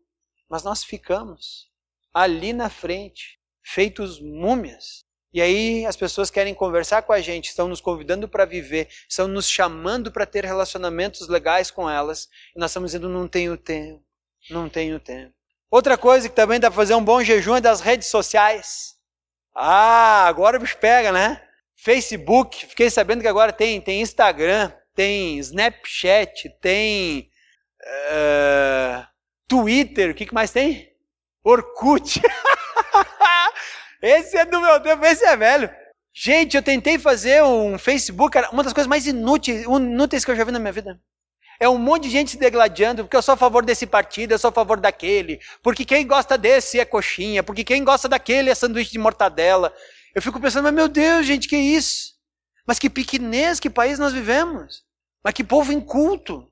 [0.47, 1.69] Mas nós ficamos
[2.13, 5.03] ali na frente, feitos múmias.
[5.33, 9.27] E aí as pessoas querem conversar com a gente, estão nos convidando para viver, estão
[9.27, 14.03] nos chamando para ter relacionamentos legais com elas, e nós estamos dizendo não tenho tempo,
[14.49, 15.38] não tenho tempo.
[15.71, 18.95] Outra coisa que também dá para fazer um bom jejum é das redes sociais.
[19.55, 21.41] Ah, agora o bicho pega, né?
[21.75, 27.29] Facebook, fiquei sabendo que agora tem, tem Instagram, tem Snapchat, tem
[27.81, 29.07] uh,
[29.47, 30.91] Twitter, o que, que mais tem?
[31.43, 32.21] Orkut.
[34.01, 35.69] esse é do meu tempo, esse é velho.
[36.13, 40.43] Gente, eu tentei fazer um Facebook, uma das coisas mais inúteis, inúteis que eu já
[40.43, 40.99] vi na minha vida.
[41.59, 44.39] É um monte de gente se degladiando, porque eu sou a favor desse partido, eu
[44.39, 48.55] sou a favor daquele, porque quem gosta desse é coxinha, porque quem gosta daquele é
[48.55, 49.73] sanduíche de mortadela.
[50.15, 52.13] Eu fico pensando, mas meu Deus, gente, que isso?
[52.65, 54.85] Mas que pequenez, que país nós vivemos?
[55.23, 56.49] Mas que povo inculto.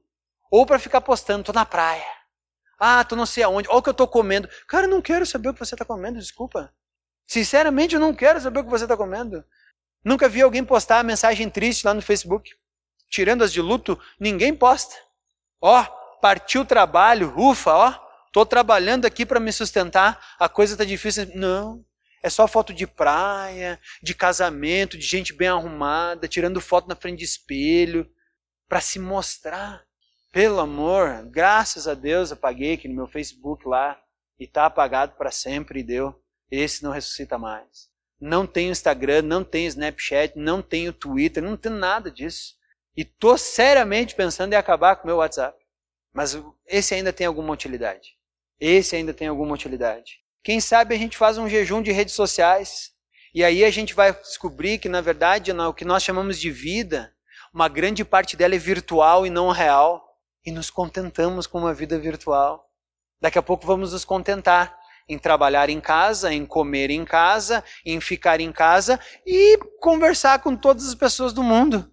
[0.51, 2.05] Ou para ficar postando, tô na praia.
[2.79, 3.67] Ah, tô não sei aonde.
[3.69, 4.49] Olha o que eu tô comendo.
[4.67, 6.73] Cara, eu não quero saber o que você está comendo, desculpa.
[7.25, 9.43] Sinceramente, eu não quero saber o que você está comendo.
[10.03, 12.55] Nunca vi alguém postar mensagem triste lá no Facebook.
[13.09, 14.95] Tirando as de luto, ninguém posta.
[15.61, 15.83] Ó,
[16.21, 17.91] partiu o trabalho, ufa, ó,
[18.31, 21.31] tô trabalhando aqui para me sustentar, a coisa tá difícil.
[21.35, 21.85] Não.
[22.21, 27.19] É só foto de praia, de casamento, de gente bem arrumada, tirando foto na frente
[27.19, 28.09] de espelho
[28.67, 29.83] para se mostrar.
[30.31, 33.99] Pelo amor, graças a Deus apaguei aqui no meu Facebook lá
[34.39, 36.21] e está apagado para sempre e deu.
[36.51, 37.89] Esse não ressuscita mais.
[38.19, 42.56] Não tenho Instagram, não tenho Snapchat, não tenho Twitter, não tenho nada disso.
[42.97, 45.55] E tô seriamente pensando em acabar com o meu WhatsApp.
[46.11, 46.35] Mas
[46.65, 48.17] esse ainda tem alguma utilidade.
[48.59, 50.19] Esse ainda tem alguma utilidade.
[50.43, 52.91] Quem sabe a gente faz um jejum de redes sociais
[53.35, 57.13] e aí a gente vai descobrir que na verdade o que nós chamamos de vida
[57.53, 60.03] uma grande parte dela é virtual e não real.
[60.45, 62.67] E nos contentamos com uma vida virtual.
[63.21, 64.77] Daqui a pouco vamos nos contentar
[65.09, 70.55] em trabalhar em casa, em comer em casa, em ficar em casa e conversar com
[70.55, 71.91] todas as pessoas do mundo.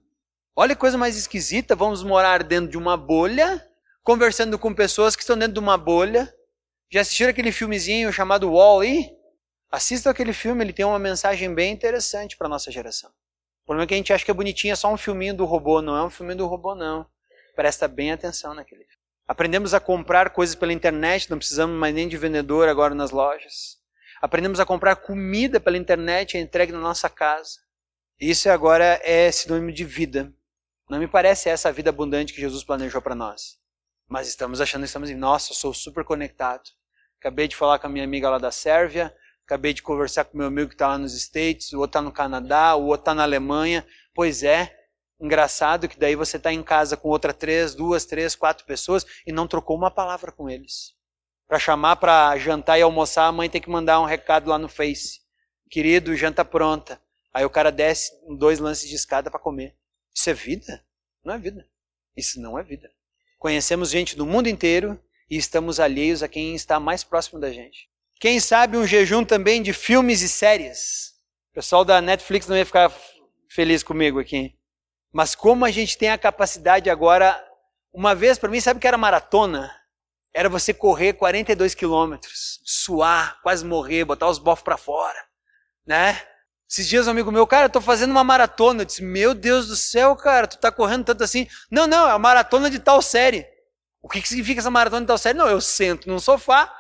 [0.56, 3.60] Olha que coisa mais esquisita, vamos morar dentro de uma bolha,
[4.04, 6.32] conversando com pessoas que estão dentro de uma bolha.
[6.88, 9.10] Já assistiram aquele filmezinho chamado Wall-E?
[9.68, 13.10] Assistam aquele filme, ele tem uma mensagem bem interessante para nossa geração.
[13.10, 15.44] O problema é que a gente acha que é bonitinho, é só um filminho do
[15.44, 15.82] robô.
[15.82, 17.04] Não é um filminho do robô, não.
[17.56, 18.94] Presta bem atenção naquele filme.
[19.26, 23.78] Aprendemos a comprar coisas pela internet, não precisamos mais nem de vendedor agora nas lojas.
[24.22, 27.58] Aprendemos a comprar comida pela internet, é entregue na nossa casa.
[28.20, 30.32] Isso agora é sinônimo de vida.
[30.88, 33.58] Não me parece essa a vida abundante que Jesus planejou para nós.
[34.08, 36.62] Mas estamos achando, estamos em, nossa, eu sou super conectado.
[37.18, 39.14] Acabei de falar com a minha amiga lá da Sérvia,
[39.44, 42.10] Acabei de conversar com meu amigo que está lá nos States, o outro está no
[42.10, 43.86] Canadá, o outro está na Alemanha.
[44.14, 44.74] Pois é,
[45.20, 49.32] engraçado que daí você está em casa com outra três, duas, três, quatro pessoas e
[49.32, 50.94] não trocou uma palavra com eles.
[51.46, 54.68] Para chamar para jantar e almoçar, a mãe tem que mandar um recado lá no
[54.68, 55.20] Face.
[55.70, 56.98] Querido, janta pronta.
[57.32, 59.76] Aí o cara desce dois lances de escada para comer.
[60.14, 60.84] Isso é vida?
[61.24, 61.68] Não é vida.
[62.16, 62.90] Isso não é vida.
[63.38, 64.98] Conhecemos gente do mundo inteiro
[65.28, 67.90] e estamos alheios a quem está mais próximo da gente.
[68.20, 71.14] Quem sabe um jejum também de filmes e séries.
[71.50, 72.92] O pessoal da Netflix não ia ficar
[73.48, 74.56] feliz comigo aqui.
[75.12, 77.42] Mas como a gente tem a capacidade agora,
[77.92, 79.74] uma vez para mim, sabe que era maratona?
[80.32, 85.24] Era você correr 42 quilômetros, suar, quase morrer, botar os bofos para fora,
[85.86, 86.20] né?
[86.74, 88.82] Esses dias um amigo meu, cara, eu tô fazendo uma maratona.
[88.82, 91.46] Eu disse, meu Deus do céu, cara, tu tá correndo tanto assim.
[91.70, 93.46] Não, não, é a maratona de tal série.
[94.02, 95.38] O que, que significa essa maratona de tal série?
[95.38, 96.74] Não, eu sento num sofá,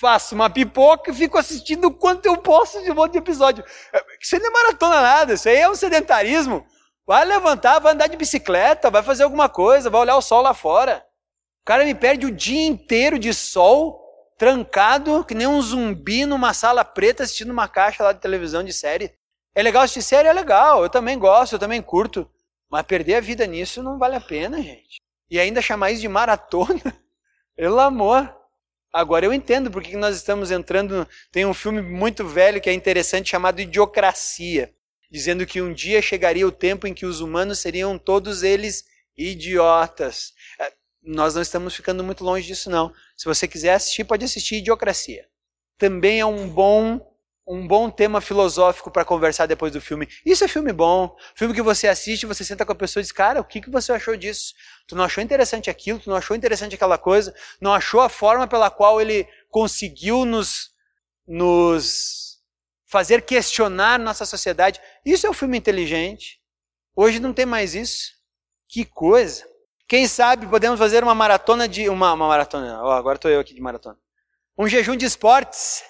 [0.00, 3.62] faço uma pipoca e fico assistindo o quanto eu posso de um monte de episódio.
[3.92, 6.64] É, isso aí não é maratona nada, isso aí é um sedentarismo.
[7.06, 10.54] Vai levantar, vai andar de bicicleta, vai fazer alguma coisa, vai olhar o sol lá
[10.54, 11.04] fora.
[11.60, 14.00] O cara me perde o dia inteiro de sol,
[14.38, 18.72] trancado, que nem um zumbi numa sala preta assistindo uma caixa lá de televisão de
[18.72, 19.12] série.
[19.54, 20.28] É legal assistir série?
[20.28, 22.28] É legal, eu também gosto, eu também curto.
[22.70, 25.00] Mas perder a vida nisso não vale a pena, gente.
[25.30, 26.82] E ainda chamar isso de maratona?
[27.56, 28.34] Pelo amor.
[28.92, 31.06] Agora eu entendo porque nós estamos entrando.
[31.30, 34.74] Tem um filme muito velho que é interessante chamado Idiocracia
[35.14, 38.84] dizendo que um dia chegaria o tempo em que os humanos seriam todos eles
[39.16, 40.32] idiotas.
[40.58, 42.92] É, nós não estamos ficando muito longe disso, não.
[43.16, 45.24] Se você quiser assistir, pode assistir Idiocracia.
[45.78, 47.00] Também é um bom
[47.46, 50.08] um bom tema filosófico para conversar depois do filme.
[50.24, 51.14] Isso é filme bom.
[51.34, 53.70] Filme que você assiste, você senta com a pessoa e diz, cara, o que, que
[53.70, 54.54] você achou disso?
[54.86, 55.98] Tu não achou interessante aquilo?
[55.98, 57.34] Tu não achou interessante aquela coisa?
[57.60, 60.70] Não achou a forma pela qual ele conseguiu nos,
[61.26, 62.38] nos
[62.86, 64.80] fazer questionar nossa sociedade.
[65.04, 66.40] Isso é um filme inteligente.
[66.96, 68.12] Hoje não tem mais isso.
[68.68, 69.44] Que coisa.
[69.86, 71.90] Quem sabe podemos fazer uma maratona de.
[71.90, 72.82] Uma, uma maratona.
[72.82, 73.98] Oh, agora estou eu aqui de maratona.
[74.56, 75.82] Um jejum de esportes.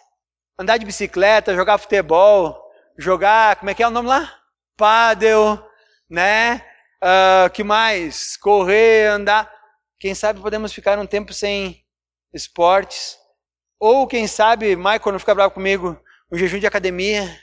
[0.59, 2.61] Andar de bicicleta, jogar futebol,
[2.97, 3.57] jogar.
[3.57, 4.33] Como é que é o nome lá?
[4.77, 5.61] Paddle,
[6.09, 6.65] né?
[7.03, 8.37] Uh, que mais?
[8.37, 9.53] Correr, andar.
[9.99, 11.85] Quem sabe podemos ficar um tempo sem
[12.33, 13.19] esportes.
[13.81, 16.01] Ou quem sabe, Michael, não fica bravo comigo,
[16.31, 17.39] um jejum de academia.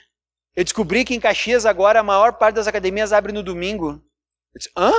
[0.56, 4.02] Eu descobri que em Caxias agora a maior parte das academias abre no domingo.
[4.54, 4.90] Eu disse, hã?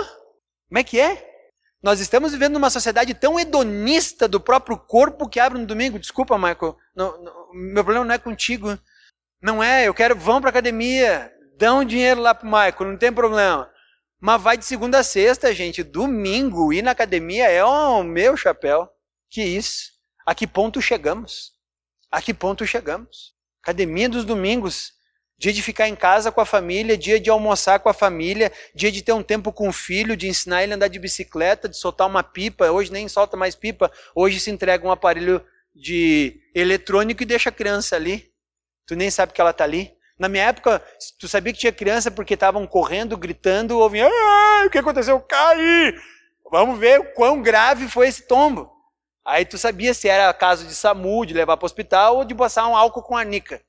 [0.69, 1.32] Como é que é?
[1.83, 5.99] Nós estamos vivendo numa sociedade tão hedonista do próprio corpo que abre no domingo.
[5.99, 6.77] Desculpa, Michael.
[6.95, 8.79] Não, não, meu problema não é contigo.
[9.41, 11.29] Não é, eu quero, vão para academia.
[11.57, 13.69] Dão dinheiro lá pro Michael, não tem problema.
[14.17, 15.83] Mas vai de segunda a sexta, gente.
[15.83, 18.89] Domingo, ir na academia é o meu chapéu.
[19.29, 19.91] Que isso?
[20.25, 21.51] A que ponto chegamos?
[22.09, 23.33] A que ponto chegamos?
[23.61, 24.93] Academia dos domingos.
[25.43, 28.89] Dia de ficar em casa com a família, dia de almoçar com a família, dia
[28.89, 31.75] de ter um tempo com o filho, de ensinar ele a andar de bicicleta, de
[31.75, 32.71] soltar uma pipa.
[32.71, 37.51] Hoje nem solta mais pipa, hoje se entrega um aparelho de eletrônico e deixa a
[37.51, 38.31] criança ali.
[38.87, 39.91] Tu nem sabe que ela está ali.
[40.17, 40.81] Na minha época,
[41.19, 44.07] tu sabia que tinha criança porque estavam correndo, gritando, ouvindo,
[44.65, 45.19] o que aconteceu?
[45.19, 45.93] Caí!
[46.49, 48.71] Vamos ver o quão grave foi esse tombo.
[49.25, 52.33] Aí tu sabia se era caso de SAMU, de levar para o hospital ou de
[52.33, 53.61] passar um álcool com arnica.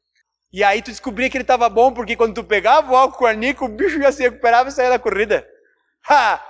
[0.54, 3.26] E aí tu descobria que ele estava bom porque quando tu pegava o álcool com
[3.26, 5.44] arnica, o bicho já se recuperava e saía da corrida.
[6.08, 6.40] Ha!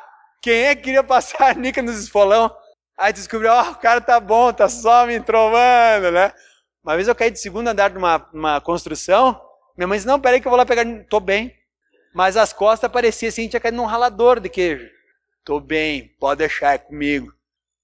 [0.43, 2.55] Quem é que queria passar arnica nos esfolão?
[2.99, 6.35] Aí tu descobriu, ó, oh, o cara tá bom, tá só me entrovando, né?
[6.85, 9.41] Uma vez eu caí de segundo andar de uma, construção,
[9.75, 11.57] minha mãe disse, não, peraí que eu vou lá pegar, tô bem.
[12.15, 14.87] Mas as costas pareciam assim, tinha caído num ralador de queijo.
[15.43, 17.33] Tô bem, pode deixar, é comigo.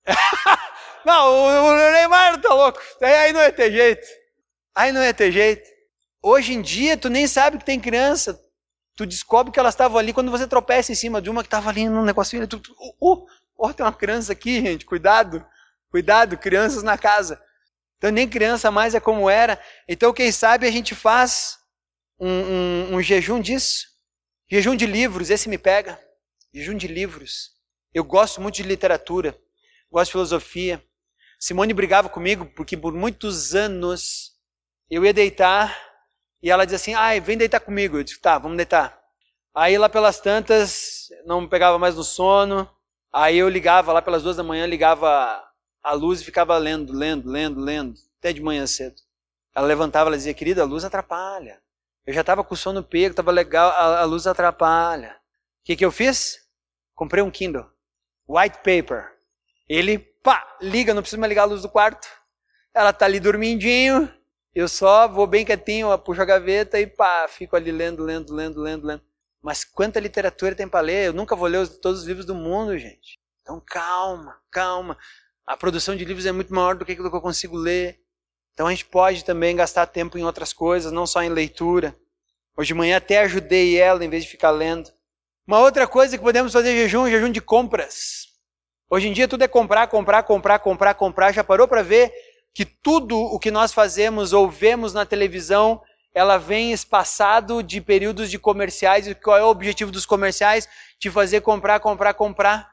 [1.02, 2.78] Não, o Neymar tá louco.
[3.00, 4.06] Aí não ia ter jeito.
[4.74, 5.79] Aí não ia ter jeito.
[6.22, 8.40] Hoje em dia, tu nem sabe que tem criança.
[8.96, 11.70] Tu descobre que elas estavam ali quando você tropeça em cima de uma que estava
[11.70, 12.46] ali num negocinho.
[12.46, 13.26] Tu, tu, uh,
[13.58, 14.84] uh, tem uma criança aqui, gente.
[14.84, 15.44] Cuidado.
[15.90, 17.42] Cuidado, crianças na casa.
[17.96, 19.60] Então nem criança mais é como era.
[19.88, 21.58] Então, quem sabe a gente faz
[22.18, 23.88] um, um, um jejum disso.
[24.50, 26.00] Jejum de livros, esse me pega.
[26.54, 27.50] Jejum de livros.
[27.92, 29.36] Eu gosto muito de literatura,
[29.90, 30.82] gosto de filosofia.
[31.38, 34.32] Simone brigava comigo porque por muitos anos
[34.88, 35.89] eu ia deitar
[36.42, 37.98] e ela dizia assim: ai, vem deitar comigo.
[37.98, 38.98] Eu disse: tá, vamos deitar.
[39.54, 42.68] Aí lá pelas tantas, não pegava mais no sono.
[43.12, 45.42] Aí eu ligava lá pelas duas da manhã, ligava
[45.82, 48.96] a luz e ficava lendo, lendo, lendo, lendo, até de manhã cedo.
[49.54, 51.60] Ela levantava, ela dizia: querida, a luz atrapalha.
[52.06, 55.16] Eu já estava com o sono pego, estava legal, a, a, luz atrapalha.
[55.60, 56.38] O que, que eu fiz?
[56.94, 57.66] Comprei um Kindle,
[58.28, 59.12] white paper.
[59.68, 62.08] Ele pá, liga, não precisa mais ligar a luz do quarto.
[62.74, 64.12] Ela tá ali dormindinho,
[64.54, 68.60] eu só vou bem quietinho, puxo a gaveta e pá, fico ali lendo, lendo, lendo,
[68.60, 69.02] lendo, lendo.
[69.40, 71.06] Mas quanta literatura tem para ler?
[71.06, 73.18] Eu nunca vou ler todos os livros do mundo, gente.
[73.42, 74.98] Então calma, calma.
[75.46, 78.00] A produção de livros é muito maior do que aquilo que eu consigo ler.
[78.52, 81.96] Então a gente pode também gastar tempo em outras coisas, não só em leitura.
[82.56, 84.90] Hoje de manhã até ajudei ela em vez de ficar lendo.
[85.46, 88.28] Uma outra coisa que podemos fazer jejum, jejum de compras.
[88.90, 91.32] Hoje em dia tudo é comprar, comprar, comprar, comprar, comprar.
[91.32, 92.12] Já parou para ver
[92.54, 95.80] que tudo o que nós fazemos ou vemos na televisão,
[96.14, 99.06] ela vem espaçado de períodos de comerciais.
[99.06, 100.68] E qual é o objetivo dos comerciais?
[100.98, 102.70] De fazer comprar, comprar, comprar.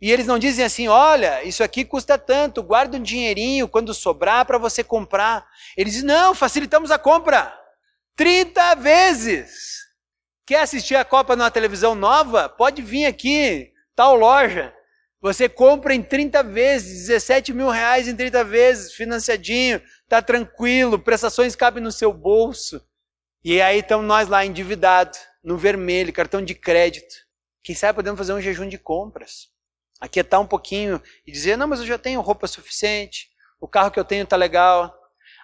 [0.00, 4.44] E eles não dizem assim: olha, isso aqui custa tanto, guarda um dinheirinho quando sobrar
[4.44, 5.46] para você comprar.
[5.76, 7.58] Eles dizem: não, facilitamos a compra.
[8.16, 9.84] 30 vezes.
[10.46, 12.48] Quer assistir a Copa numa televisão nova?
[12.50, 14.74] Pode vir aqui, tal loja.
[15.24, 21.56] Você compra em 30 vezes, 17 mil reais em 30 vezes, financiadinho, Tá tranquilo, prestações
[21.56, 22.86] cabem no seu bolso.
[23.42, 27.14] E aí estamos nós lá endividados, no vermelho, cartão de crédito.
[27.62, 29.48] Quem sabe podemos fazer um jejum de compras.
[29.98, 33.98] Aquietar um pouquinho e dizer: não, mas eu já tenho roupa suficiente, o carro que
[33.98, 34.94] eu tenho está legal,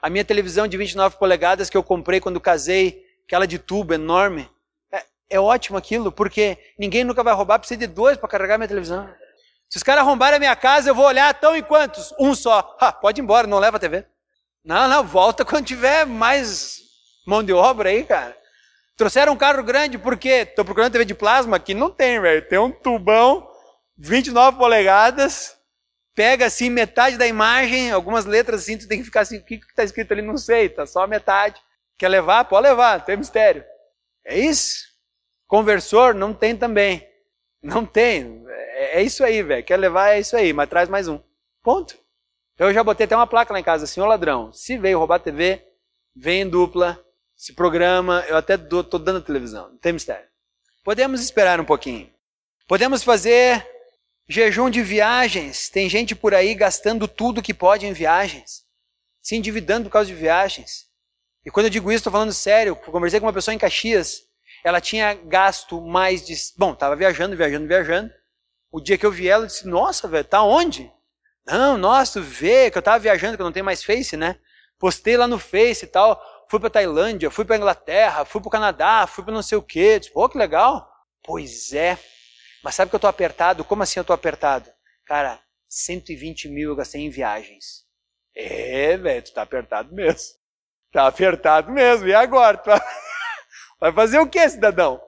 [0.03, 4.47] a minha televisão de 29 polegadas que eu comprei quando casei, aquela de tubo enorme,
[4.93, 8.68] é, é ótimo aquilo, porque ninguém nunca vai roubar, precisa de dois para carregar minha
[8.68, 9.09] televisão.
[9.71, 12.12] Se os caras arrombarem a minha casa, eu vou olhar tão em quantos?
[12.18, 12.77] Um só.
[12.81, 14.05] Ha, pode ir embora, não leva a TV.
[14.64, 16.81] Não, não, volta quando tiver mais
[17.25, 18.37] mão de obra aí, cara.
[18.97, 20.47] Trouxeram um carro grande, por quê?
[20.49, 21.73] Estou procurando TV de plasma aqui.
[21.73, 22.47] Não tem, velho.
[22.49, 23.49] Tem um tubão,
[23.97, 25.57] 29 polegadas,
[26.16, 29.55] pega assim metade da imagem, algumas letras assim, tu tem que ficar assim, o que
[29.55, 30.21] está escrito ali?
[30.21, 31.62] Não sei, tá só metade.
[31.97, 32.45] Quer levar?
[32.45, 33.64] Pode levar, não tem mistério.
[34.25, 34.85] É isso?
[35.47, 36.14] Conversor?
[36.14, 37.10] Não tem também.
[37.63, 38.45] Não tem.
[38.49, 39.65] É, é isso aí, velho.
[39.65, 40.11] Quer levar?
[40.11, 41.21] É isso aí, mas traz mais um.
[41.63, 41.99] Ponto.
[42.59, 45.19] Eu já botei até uma placa lá em casa, senhor ladrão, se veio roubar a
[45.19, 45.65] TV,
[46.15, 47.03] vem em dupla,
[47.35, 50.29] se programa, eu até estou dando a televisão, não tem mistério.
[50.85, 52.13] Podemos esperar um pouquinho.
[52.69, 53.67] Podemos fazer
[54.29, 55.71] jejum de viagens.
[55.71, 58.65] Tem gente por aí gastando tudo que pode em viagens,
[59.23, 60.87] se endividando por causa de viagens.
[61.45, 62.77] E quando eu digo isso, estou falando sério.
[62.77, 64.29] Conversei com uma pessoa em Caxias,
[64.65, 66.35] ela tinha gasto mais de.
[66.57, 68.13] Bom, estava viajando, viajando, viajando.
[68.71, 70.91] O dia que eu vi ela, eu disse: Nossa, velho, tá onde?
[71.47, 74.37] Não, nossa, tu vê que eu estava viajando, que eu não tenho mais Face, né?
[74.79, 76.21] Postei lá no Face e tal.
[76.49, 79.99] Fui para Tailândia, fui para Inglaterra, fui para Canadá, fui para não sei o quê.
[79.99, 80.91] Disse, Pô, que legal.
[81.23, 81.99] Pois é.
[82.63, 83.65] Mas sabe que eu estou apertado?
[83.65, 84.71] Como assim eu estou apertado?
[85.07, 87.85] Cara, 120 mil eu gastei em viagens.
[88.35, 90.39] É, velho, tu tá apertado mesmo.
[90.93, 92.07] Tá apertado mesmo.
[92.09, 92.61] E agora?
[93.81, 95.01] Vai fazer o que, cidadão?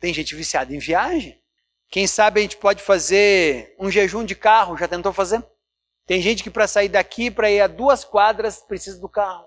[0.00, 1.40] Tem gente viciada em viagem.
[1.88, 4.76] Quem sabe a gente pode fazer um jejum de carro.
[4.76, 5.42] Já tentou fazer?
[6.04, 9.46] Tem gente que para sair daqui, para ir a duas quadras, precisa do carro.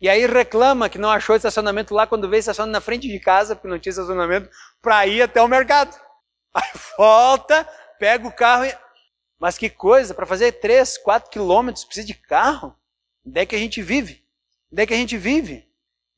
[0.00, 3.54] E aí reclama que não achou estacionamento lá quando veio estaciona na frente de casa,
[3.54, 4.50] porque não tinha estacionamento,
[4.82, 5.96] para ir até o mercado.
[6.52, 8.74] Aí volta, pega o carro e...
[9.38, 12.74] Mas que coisa, para fazer 3, 4 quilômetros precisa de carro?
[13.24, 14.24] Onde é que a gente vive?
[14.72, 15.67] Onde é que a gente vive?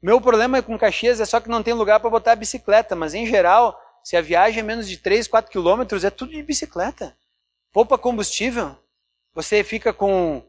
[0.03, 3.13] Meu problema com Caxias é só que não tem lugar para botar a bicicleta, mas
[3.13, 7.17] em geral, se a viagem é menos de 3, 4 quilômetros, é tudo de bicicleta.
[7.71, 8.77] Poupa combustível,
[9.35, 10.43] você fica com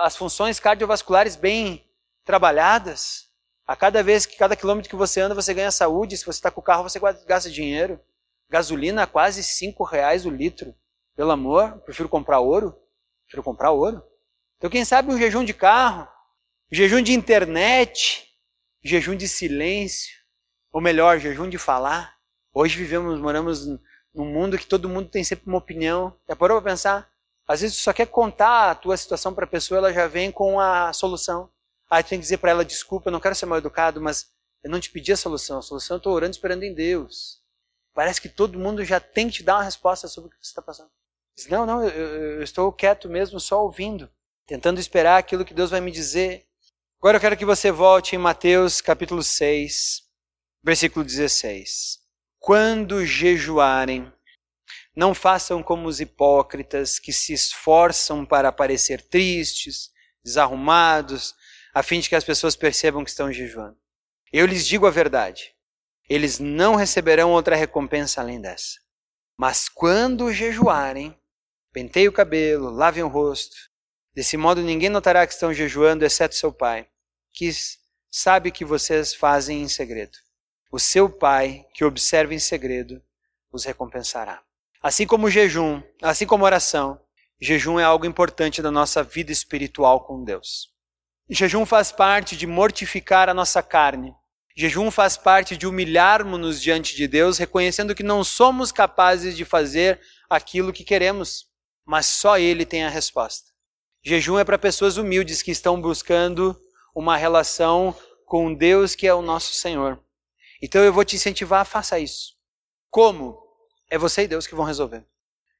[0.00, 1.84] as funções cardiovasculares bem
[2.24, 3.26] trabalhadas.
[3.66, 6.16] A cada vez que cada quilômetro que você anda, você ganha saúde.
[6.16, 8.00] Se você está com o carro, você gasta dinheiro.
[8.48, 10.74] Gasolina quase cinco reais o litro.
[11.16, 12.76] Pelo amor, prefiro comprar ouro.
[13.24, 14.02] Prefiro comprar ouro.
[14.56, 16.06] Então, quem sabe um jejum de carro,
[16.70, 18.25] jejum de internet,
[18.86, 20.16] jejum de silêncio,
[20.72, 22.16] ou melhor, jejum de falar.
[22.52, 23.66] Hoje vivemos, moramos
[24.14, 26.16] num mundo que todo mundo tem sempre uma opinião.
[26.28, 27.10] Já parou para pensar?
[27.46, 30.32] Às vezes tu só quer contar a tua situação para a pessoa, ela já vem
[30.32, 31.50] com a solução.
[31.88, 34.30] Aí tu tem que dizer para ela, desculpa, eu não quero ser mal educado, mas
[34.62, 35.58] eu não te pedi a solução.
[35.58, 37.40] A solução eu estou orando esperando em Deus.
[37.94, 40.50] Parece que todo mundo já tem que te dar uma resposta sobre o que você
[40.50, 40.90] está passando.
[41.36, 44.10] Diz, não, não, eu, eu, estou quieto mesmo, só ouvindo,
[44.46, 46.46] tentando esperar aquilo que Deus vai me dizer.
[46.98, 50.02] Agora eu quero que você volte em Mateus capítulo 6,
[50.64, 51.98] versículo 16.
[52.38, 54.10] Quando jejuarem,
[54.96, 59.90] não façam como os hipócritas que se esforçam para parecer tristes,
[60.24, 61.34] desarrumados,
[61.74, 63.76] a fim de que as pessoas percebam que estão jejuando.
[64.32, 65.54] Eu lhes digo a verdade:
[66.08, 68.80] eles não receberão outra recompensa além dessa.
[69.36, 71.14] Mas quando jejuarem,
[71.74, 73.54] penteiem o cabelo, lavem o rosto.
[74.16, 76.88] Desse modo ninguém notará que estão jejuando, exceto seu pai,
[77.34, 77.50] que
[78.10, 80.16] sabe que vocês fazem em segredo.
[80.72, 83.02] O seu pai, que observa em segredo,
[83.52, 84.42] os recompensará.
[84.82, 86.98] Assim como o jejum, assim como a oração,
[87.38, 90.70] jejum é algo importante da nossa vida espiritual com Deus.
[91.28, 94.14] Jejum faz parte de mortificar a nossa carne.
[94.56, 100.00] Jejum faz parte de humilharmos-nos diante de Deus, reconhecendo que não somos capazes de fazer
[100.30, 101.48] aquilo que queremos,
[101.84, 103.55] mas só Ele tem a resposta.
[104.08, 106.56] Jejum é para pessoas humildes que estão buscando
[106.94, 107.92] uma relação
[108.24, 110.00] com Deus que é o nosso Senhor.
[110.62, 112.36] Então eu vou te incentivar, faça isso.
[112.88, 113.36] Como?
[113.90, 115.04] É você e Deus que vão resolver.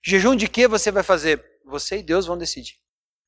[0.01, 1.45] Jejum de que você vai fazer?
[1.65, 2.77] Você e Deus vão decidir.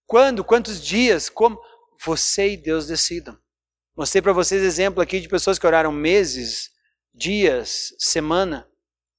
[0.06, 0.44] Quando?
[0.44, 1.28] Quantos dias?
[1.28, 1.60] Como?
[2.04, 3.36] Você e Deus decidam.
[3.96, 6.70] Mostrei para vocês exemplo aqui de pessoas que oraram meses,
[7.12, 8.70] dias, semana.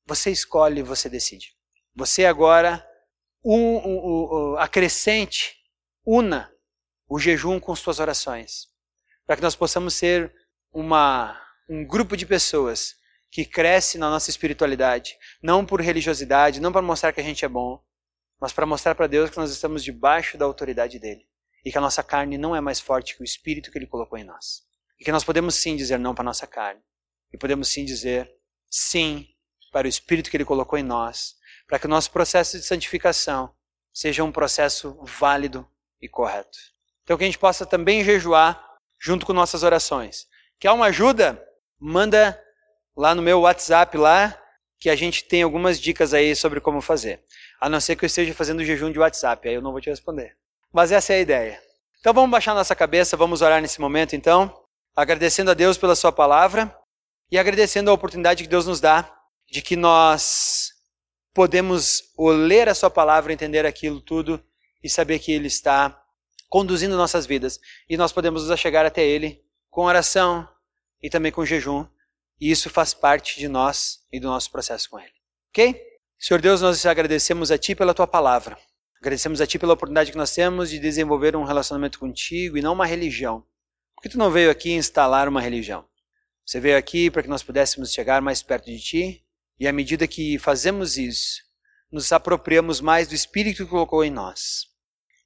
[0.05, 1.57] Você escolhe, você decide.
[1.93, 2.87] Você agora
[3.43, 5.58] um, um, um, acrescente,
[6.05, 6.51] una
[7.07, 8.67] o jejum com suas orações,
[9.25, 10.33] para que nós possamos ser
[10.71, 12.95] uma, um grupo de pessoas
[13.31, 17.47] que cresce na nossa espiritualidade, não por religiosidade, não para mostrar que a gente é
[17.47, 17.83] bom,
[18.39, 21.27] mas para mostrar para Deus que nós estamos debaixo da autoridade dele.
[21.65, 24.17] e que a nossa carne não é mais forte que o espírito que ele colocou
[24.17, 24.63] em nós.
[24.97, 26.81] E que nós podemos sim dizer não para a nossa carne.
[27.33, 28.31] E podemos sim dizer
[28.69, 29.27] sim
[29.69, 31.35] para o espírito que ele colocou em nós,
[31.67, 33.53] para que o nosso processo de santificação
[33.93, 35.69] seja um processo válido
[36.01, 36.57] e correto.
[37.03, 38.63] Então que a gente possa também jejuar
[38.99, 40.27] junto com nossas orações.
[40.59, 41.43] Quer uma ajuda?
[41.79, 42.39] Manda
[42.95, 44.37] lá no meu WhatsApp lá,
[44.77, 47.23] que a gente tem algumas dicas aí sobre como fazer.
[47.59, 49.89] A não ser que eu esteja fazendo jejum de WhatsApp, aí eu não vou te
[49.89, 50.35] responder.
[50.71, 51.61] Mas essa é a ideia.
[51.99, 54.53] Então vamos baixar nossa cabeça, vamos orar nesse momento então,
[54.95, 56.73] agradecendo a Deus pela sua palavra
[57.31, 59.17] e agradecendo a oportunidade que Deus nos dá
[59.49, 60.71] de que nós
[61.33, 64.43] podemos ler a sua palavra, entender aquilo tudo
[64.83, 66.01] e saber que ele está
[66.49, 70.47] conduzindo nossas vidas e nós podemos nos achegar até ele com oração
[71.01, 71.85] e também com jejum
[72.39, 75.11] e isso faz parte de nós e do nosso processo com Ele.
[75.49, 75.75] Ok?
[76.17, 78.57] Senhor Deus, nós agradecemos a Ti pela Tua palavra.
[78.99, 82.73] Agradecemos a Ti pela oportunidade que nós temos de desenvolver um relacionamento contigo e não
[82.73, 83.45] uma religião.
[83.93, 85.85] Porque Tu não veio aqui instalar uma religião.
[86.45, 89.25] Você veio aqui para que nós pudéssemos chegar mais perto de Ti
[89.59, 91.41] e à medida que fazemos isso,
[91.91, 94.68] nos apropriamos mais do Espírito que colocou em nós.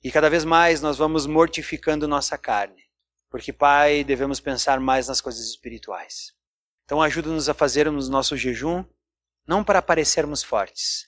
[0.03, 2.83] E cada vez mais nós vamos mortificando nossa carne.
[3.29, 6.33] Porque, Pai, devemos pensar mais nas coisas espirituais.
[6.83, 8.83] Então ajuda-nos a fazermos nosso jejum,
[9.47, 11.07] não para parecermos fortes,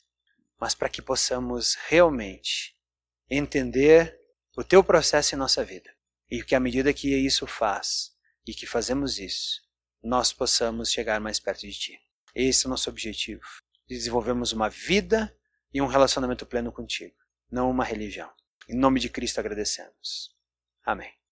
[0.60, 2.76] mas para que possamos realmente
[3.30, 4.18] entender
[4.56, 5.94] o teu processo em nossa vida.
[6.32, 8.16] E que à medida que isso faz
[8.48, 9.62] e que fazemos isso,
[10.02, 12.00] nós possamos chegar mais perto de ti.
[12.34, 13.44] Esse é o nosso objetivo.
[13.88, 15.36] Desenvolvermos uma vida
[15.74, 17.16] e um relacionamento pleno contigo,
[17.52, 18.32] não uma religião.
[18.68, 20.36] Em nome de Cristo agradecemos.
[20.84, 21.25] Amém.